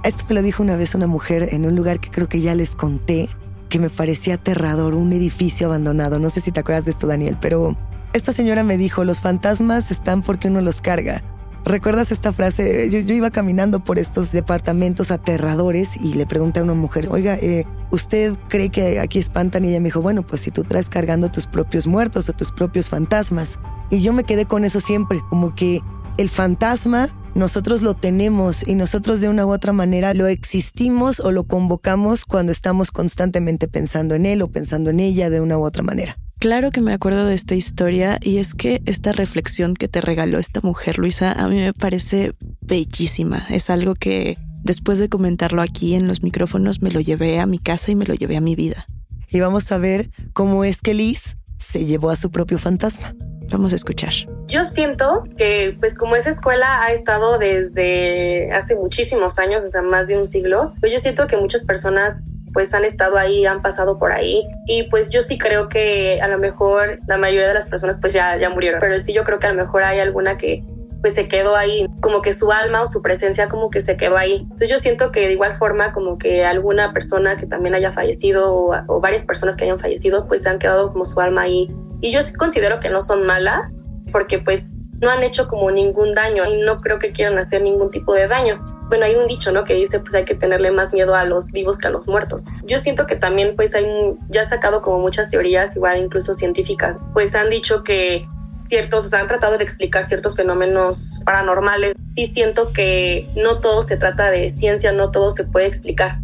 esto 0.04 0.26
me 0.28 0.36
lo 0.36 0.42
dijo 0.42 0.62
una 0.62 0.76
vez 0.76 0.96
una 0.96 1.08
mujer 1.08 1.54
en 1.54 1.66
un 1.66 1.78
lugar 1.78 2.02
que 2.02 2.12
creo 2.12 2.28
que 2.28 2.42
ya 2.42 2.54
les 2.54 2.76
conté, 2.76 3.30
que 3.70 3.80
me 3.80 3.90
parecía 3.90 4.34
aterrador, 4.34 4.96
un 4.96 5.14
edificio 5.14 5.68
abandonado. 5.68 6.20
No 6.20 6.30
sé 6.30 6.42
si 6.42 6.52
te 6.52 6.60
acuerdas 6.60 6.84
de 6.84 6.92
esto, 6.92 7.08
Daniel, 7.08 7.38
pero 7.40 7.78
esta 8.12 8.34
señora 8.34 8.66
me 8.66 8.76
dijo, 8.76 9.06
los 9.06 9.22
fantasmas 9.22 9.92
están 9.92 10.24
porque 10.24 10.50
uno 10.50 10.60
los 10.60 10.82
carga. 10.82 11.24
¿Recuerdas 11.64 12.12
esta 12.12 12.34
frase? 12.34 12.90
Yo, 12.90 13.00
iba 13.14 13.30
caminando 13.30 13.82
por 13.82 13.98
estos 13.98 14.34
departamentos 14.34 15.10
aterradores 15.10 15.96
y 15.96 16.16
le 16.16 16.26
pregunté 16.26 16.60
a 16.60 16.64
una 16.64 16.74
mujer, 16.74 17.08
oiga, 17.10 17.36
eh, 17.36 17.66
¿usted 17.92 18.36
cree 18.50 18.72
que 18.72 19.00
aquí 19.00 19.20
espantan? 19.20 19.64
Y 19.64 19.70
ella 19.70 19.80
me 19.80 19.86
dijo, 19.86 20.02
bueno, 20.02 20.24
pues 20.24 20.42
si 20.42 20.52
tú 20.52 20.66
traes 20.66 20.90
cargando 20.90 21.32
tus 21.32 21.48
propios 21.48 21.88
muertos 21.88 22.28
o 22.28 22.34
tus 22.34 22.52
propios 22.52 22.90
fantasmas. 22.90 23.58
Y 23.90 24.02
yo 24.02 24.12
me 24.12 24.26
quedé 24.26 24.46
con 24.46 24.66
eso 24.66 24.82
siempre, 24.82 25.22
como 25.30 25.56
que 25.56 25.82
el 26.20 26.30
fantasma 26.30 27.08
nosotros 27.34 27.82
lo 27.82 27.94
tenemos 27.94 28.68
y 28.68 28.76
nosotros 28.76 29.22
de 29.22 29.30
una 29.30 29.46
u 29.46 29.54
otra 29.54 29.72
manera 29.72 30.14
lo 30.14 30.28
existimos 30.28 31.22
o 31.22 31.32
lo 31.32 31.46
convocamos 31.46 32.26
cuando 32.26 32.52
estamos 32.52 32.92
constantemente 32.92 33.70
pensando 33.70 34.16
en 34.16 34.26
él 34.26 34.42
o 34.42 34.52
pensando 34.52 34.90
en 34.90 35.00
ella 35.00 35.30
de 35.30 35.40
una 35.40 35.58
u 35.58 35.64
otra 35.64 35.82
manera. 35.82 36.18
Claro 36.40 36.72
que 36.72 36.82
me 36.82 36.92
acuerdo 36.92 37.26
de 37.26 37.36
esta 37.36 37.56
historia 37.56 38.20
y 38.22 38.38
es 38.38 38.54
que 38.54 38.82
esta 38.86 39.14
reflexión 39.14 39.76
que 39.76 39.88
te 39.88 40.02
regaló 40.02 40.40
esta 40.40 40.60
mujer, 40.62 40.98
Luisa, 40.98 41.32
a 41.32 41.48
mí 41.48 41.56
me 41.56 41.74
parece 41.74 42.34
bellísima. 42.60 43.46
Es 43.50 43.70
algo 43.70 43.96
que 43.96 44.38
después 44.64 45.00
de 45.00 45.08
comentarlo 45.08 45.62
aquí 45.62 45.96
en 45.96 46.08
los 46.08 46.22
micrófonos 46.22 46.82
me 46.82 46.92
lo 46.92 47.00
llevé 47.00 47.40
a 47.40 47.46
mi 47.46 47.60
casa 47.60 47.92
y 47.92 47.96
me 47.96 48.06
lo 48.06 48.14
llevé 48.14 48.36
a 48.36 48.42
mi 48.42 48.56
vida. 48.56 48.86
Y 49.30 49.40
vamos 49.40 49.72
a 49.72 49.78
ver 49.78 50.10
cómo 50.34 50.66
es 50.66 50.82
que 50.82 50.94
Liz 50.94 51.38
se 51.60 51.86
llevó 51.86 52.10
a 52.10 52.18
su 52.18 52.30
propio 52.30 52.58
fantasma. 52.58 53.16
Vamos 53.52 53.74
a 53.74 53.76
escuchar. 53.76 54.14
Yo 54.48 54.64
siento 54.64 55.24
que, 55.38 55.76
pues 55.80 55.96
como 55.96 56.16
esa 56.16 56.30
escuela 56.30 56.84
ha 56.84 56.92
estado 56.92 57.38
desde 57.38 58.52
hace 58.52 58.76
muchísimos 58.76 59.40
años, 59.40 59.64
o 59.64 59.68
sea, 59.68 59.82
más 59.82 60.08
de 60.08 60.18
un 60.18 60.28
siglo, 60.28 60.74
pues 60.80 60.92
yo 60.92 61.00
siento 61.00 61.28
que 61.28 61.38
muchas 61.38 61.64
personas 61.64 62.32
pues 62.54 62.74
han 62.74 62.84
estado 62.84 63.18
ahí, 63.18 63.46
han 63.46 63.62
pasado 63.62 63.98
por 63.98 64.12
ahí 64.12 64.42
y 64.66 64.90
pues 64.90 65.10
yo 65.10 65.22
sí 65.22 65.38
creo 65.38 65.70
que 65.70 66.20
a 66.20 66.28
lo 66.28 66.40
mejor 66.40 66.98
la 67.08 67.18
mayoría 67.18 67.48
de 67.48 67.54
las 67.54 67.70
personas 67.70 67.98
pues 68.02 68.14
ya, 68.14 68.38
ya 68.38 68.50
murieron, 68.50 68.80
pero 68.80 69.00
sí 69.00 69.14
yo 69.14 69.24
creo 69.24 69.38
que 69.38 69.48
a 69.48 69.54
lo 69.54 69.62
mejor 69.62 69.84
hay 69.84 70.00
alguna 70.00 70.38
que 70.38 70.64
pues 71.02 71.14
se 71.14 71.28
quedó 71.28 71.56
ahí, 71.56 71.88
como 72.02 72.22
que 72.22 72.34
su 72.34 72.52
alma 72.52 72.82
o 72.82 72.88
su 72.88 73.02
presencia 73.02 73.48
como 73.48 73.70
que 73.70 73.82
se 73.82 73.96
quedó 73.96 74.18
ahí. 74.18 74.40
Entonces 74.42 74.70
yo 74.70 74.80
siento 74.80 75.12
que 75.12 75.22
de 75.22 75.34
igual 75.34 75.58
forma 75.58 75.94
como 75.94 76.18
que 76.18 76.44
alguna 76.44 76.92
persona 76.92 77.36
que 77.36 77.46
también 77.46 77.76
haya 77.76 77.92
fallecido 77.92 78.54
o, 78.54 78.76
o 78.88 79.00
varias 79.00 79.24
personas 79.24 79.56
que 79.56 79.64
hayan 79.64 79.80
fallecido 79.80 80.28
pues 80.28 80.46
han 80.46 80.60
quedado 80.60 80.92
como 80.92 81.06
su 81.06 81.20
alma 81.22 81.44
ahí. 81.44 81.68
Y 82.02 82.12
yo 82.12 82.24
sí 82.24 82.34
considero 82.34 82.80
que 82.80 82.90
no 82.90 83.02
son 83.02 83.26
malas 83.26 83.80
porque 84.12 84.40
pues 84.40 84.64
no 85.02 85.10
han 85.10 85.24
hecho 85.24 85.48
como 85.48 85.72
ningún 85.72 86.14
daño 86.14 86.46
y 86.46 86.62
no 86.62 86.82
creo 86.82 87.00
que 87.00 87.12
quieran 87.12 87.38
hacer 87.38 87.62
ningún 87.62 87.90
tipo 87.90 88.14
de 88.14 88.28
daño. 88.28 88.64
Bueno, 88.90 89.06
hay 89.06 89.16
un 89.16 89.28
dicho, 89.28 89.52
¿no? 89.52 89.64
Que 89.64 89.76
dice, 89.76 90.00
pues 90.00 90.14
hay 90.16 90.26
que 90.26 90.36
tenerle 90.36 90.72
más 90.72 90.92
miedo 90.92 91.16
a 91.16 91.24
los 91.24 91.52
vivos 91.52 91.78
que 91.78 91.88
a 91.88 91.92
los 91.92 92.08
muertos. 92.08 92.44
Yo 92.66 92.80
siento 92.80 93.06
que 93.06 93.16
también, 93.16 93.54
pues 93.56 93.74
hay, 93.76 93.86
ya 94.30 94.48
sacado 94.50 94.82
como 94.82 95.00
muchas 95.00 95.30
teorías, 95.30 95.76
igual 95.76 96.00
incluso 96.00 96.34
científicas, 96.34 96.98
pues 97.14 97.36
han 97.36 97.50
dicho 97.50 97.84
que 97.84 98.28
ciertos, 98.68 99.06
o 99.06 99.10
sea, 99.10 99.20
han 99.20 99.28
tratado 99.28 99.58
de 99.58 99.64
explicar 99.64 100.08
ciertos 100.08 100.36
fenómenos 100.36 101.22
paranormales. 101.26 101.98
Sí 102.16 102.28
siento 102.28 102.72
que 102.74 103.28
no 103.36 103.60
todo 103.60 103.84
se 103.84 103.98
trata 103.98 104.30
de 104.32 104.52
ciencia, 104.52 104.92
no 104.92 105.12
todo 105.12 105.32
se 105.32 105.44
puede 105.44 105.68
explicar. 105.68 106.20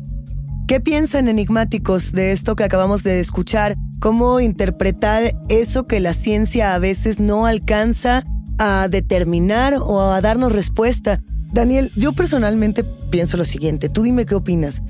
¿Qué 0.68 0.80
piensan 0.80 1.28
enigmáticos 1.28 2.12
de 2.12 2.32
esto 2.32 2.56
que 2.56 2.64
acabamos 2.64 3.04
de 3.04 3.20
escuchar? 3.20 3.76
¿Cómo 4.00 4.40
interpretar 4.40 5.34
eso 5.50 5.88
que 5.88 6.00
la 6.00 6.14
ciencia 6.14 6.76
a 6.76 6.80
veces 6.80 7.20
no 7.20 7.46
alcanza 7.46 8.24
a 8.58 8.88
determinar 8.90 9.76
o 9.82 10.02
a 10.02 10.22
darnos 10.22 10.52
respuesta? 10.52 11.22
Daniel, 11.54 11.92
yo 11.96 12.12
personalmente 12.12 12.84
pienso 13.10 13.38
lo 13.38 13.46
siguiente, 13.46 13.90
tú 13.90 14.04
dime 14.04 14.26
qué 14.26 14.36
opinas. 14.36 14.84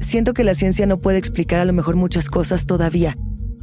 Siento 0.00 0.34
que 0.34 0.44
la 0.44 0.54
ciencia 0.54 0.86
no 0.86 0.98
puede 0.98 1.18
explicar 1.18 1.60
a 1.60 1.64
lo 1.64 1.72
mejor 1.72 1.96
muchas 1.96 2.28
cosas 2.28 2.66
todavía. 2.66 3.16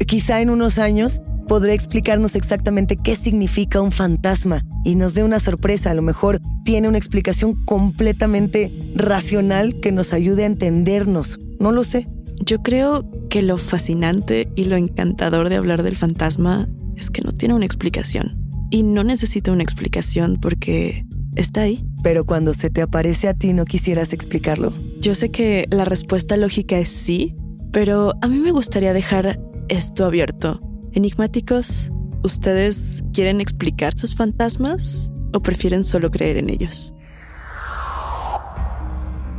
Quizá 0.06 0.41
en 0.41 0.50
unos 0.50 0.78
años 0.78 1.21
podrá 1.47 1.73
explicarnos 1.73 2.36
exactamente 2.36 2.95
qué 2.95 3.15
significa 3.15 3.82
un 3.82 3.91
fantasma 3.91 4.63
y 4.84 4.95
nos 4.95 5.13
dé 5.13 5.23
una 5.23 5.39
sorpresa. 5.39 5.91
A 5.91 5.93
lo 5.93 6.02
mejor 6.02 6.39
tiene 6.63 6.88
una 6.88 6.97
explicación 6.97 7.65
completamente 7.65 8.71
racional 8.95 9.80
que 9.80 9.91
nos 9.91 10.13
ayude 10.13 10.43
a 10.43 10.47
entendernos. 10.47 11.39
No 11.60 11.71
lo 11.71 11.84
sé. 11.84 12.08
Yo 12.47 12.63
creo 12.63 13.05
que 13.29 13.41
lo 13.41 13.57
fascinante 13.57 14.47
y 14.55 14.63
lo 14.63 14.77
encantador 14.77 15.49
de 15.49 15.57
hablar 15.57 15.83
del 15.83 15.97
fantasma 15.97 16.69
es 16.95 17.12
que 17.12 17.21
no 17.21 17.33
tiene 17.33 17.53
una 17.53 17.65
explicación. 17.65 18.41
Y 18.71 18.83
no 18.83 19.03
necesita 19.03 19.51
una 19.51 19.63
explicación 19.63 20.38
porque 20.41 21.05
está 21.36 21.63
ahí. 21.63 21.86
Pero 22.03 22.25
cuando 22.25 22.53
se 22.53 22.69
te 22.69 22.81
aparece 22.81 23.27
a 23.27 23.33
ti 23.33 23.51
no 23.51 23.65
quisieras 23.65 24.13
explicarlo. 24.13 24.71
Yo 25.01 25.13
sé 25.13 25.29
que 25.29 25.67
la 25.71 25.83
respuesta 25.83 26.38
lógica 26.38 26.77
es 26.79 26.88
sí, 26.88 27.36
pero 27.73 28.13
a 28.21 28.29
mí 28.29 28.39
me 28.39 28.51
gustaría 28.51 28.93
dejar 28.93 29.41
esto 29.67 30.05
abierto. 30.05 30.62
Enigmáticos, 30.93 31.91
¿ustedes 32.23 33.03
quieren 33.12 33.41
explicar 33.41 33.99
sus 33.99 34.15
fantasmas 34.15 35.12
o 35.33 35.41
prefieren 35.41 35.83
solo 35.83 36.10
creer 36.12 36.38
en 36.38 36.49
ellos? 36.49 36.93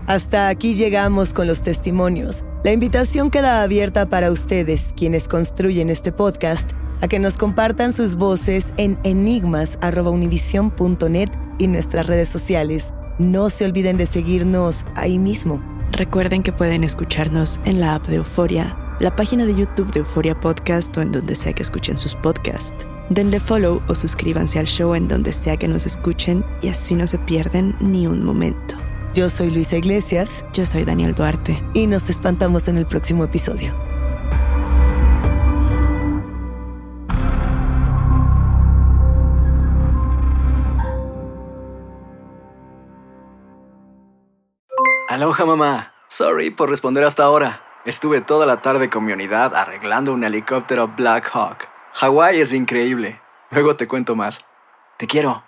Hasta 0.09 0.49
aquí 0.49 0.75
llegamos 0.75 1.33
con 1.35 1.47
los 1.47 1.61
testimonios. 1.61 2.43
La 2.65 2.73
invitación 2.73 3.31
queda 3.31 3.63
abierta 3.63 4.09
para 4.09 4.33
ustedes, 4.33 4.95
quienes 4.97 5.29
construyen 5.29 5.91
este 5.91 6.13
podcast, 6.13 6.71
a 7.03 7.09
que 7.09 7.19
nos 7.19 7.37
compartan 7.37 7.93
sus 7.93 8.17
voces 8.17 8.73
en 8.79 8.99
enigmas.univision.net 9.05 11.29
y 11.59 11.67
nuestras 11.67 12.07
redes 12.07 12.31
sociales. 12.31 12.87
No 13.19 13.51
se 13.51 13.67
olviden 13.67 13.99
de 13.99 14.07
seguirnos 14.07 14.87
ahí 14.95 15.19
mismo. 15.19 15.61
Recuerden 15.93 16.43
que 16.43 16.53
pueden 16.53 16.85
escucharnos 16.85 17.61
en 17.67 17.79
la 17.79 17.97
app 17.97 18.07
de 18.07 18.17
Euforia, 18.17 18.75
la 19.01 19.15
página 19.15 19.45
de 19.45 19.55
YouTube 19.55 19.93
de 19.93 20.01
Euforia 20.01 20.35
Podcast 20.35 20.97
o 20.97 21.03
en 21.03 21.13
donde 21.13 21.37
sea 21.37 21.53
que 21.53 21.63
escuchen 21.63 21.99
sus 21.99 22.15
podcasts. 22.15 22.73
Denle 23.11 23.41
follow 23.41 23.83
o 23.89 23.95
suscríbanse 23.95 24.59
al 24.59 24.69
show 24.69 24.95
en 24.95 25.07
donde 25.07 25.35
sea 25.35 25.59
que 25.59 25.69
nos 25.69 25.85
escuchen 25.85 26.43
y 26.63 26.69
así 26.69 26.95
no 26.95 27.07
se 27.07 27.19
pierden 27.19 27.77
ni 27.81 28.07
un 28.07 28.25
momento. 28.25 28.88
Yo 29.19 29.29
soy 29.29 29.51
Luisa 29.51 29.77
Iglesias. 29.77 30.45
Yo 30.53 30.65
soy 30.65 30.85
Daniel 30.85 31.13
Duarte. 31.13 31.61
Y 31.75 31.89
nos 31.89 32.09
espantamos 32.09 32.69
en 32.69 32.77
el 32.77 32.87
próximo 32.87 33.25
episodio. 33.25 33.75
Aloha 45.09 45.45
mamá. 45.45 45.95
Sorry 46.07 46.51
por 46.51 46.71
responder 46.71 47.03
hasta 47.03 47.25
ahora. 47.25 47.65
Estuve 47.85 48.21
toda 48.21 48.47
la 48.47 48.63
tarde 48.63 48.89
con 48.89 49.05
mi 49.05 49.13
unidad 49.13 49.53
arreglando 49.57 50.13
un 50.13 50.23
helicóptero 50.23 50.93
Black 50.97 51.29
Hawk. 51.35 51.67
Hawái 51.95 52.41
es 52.41 52.53
increíble. 52.53 53.21
Luego 53.51 53.75
te 53.75 53.89
cuento 53.89 54.15
más. 54.15 54.47
Te 54.97 55.09
quiero. 55.09 55.48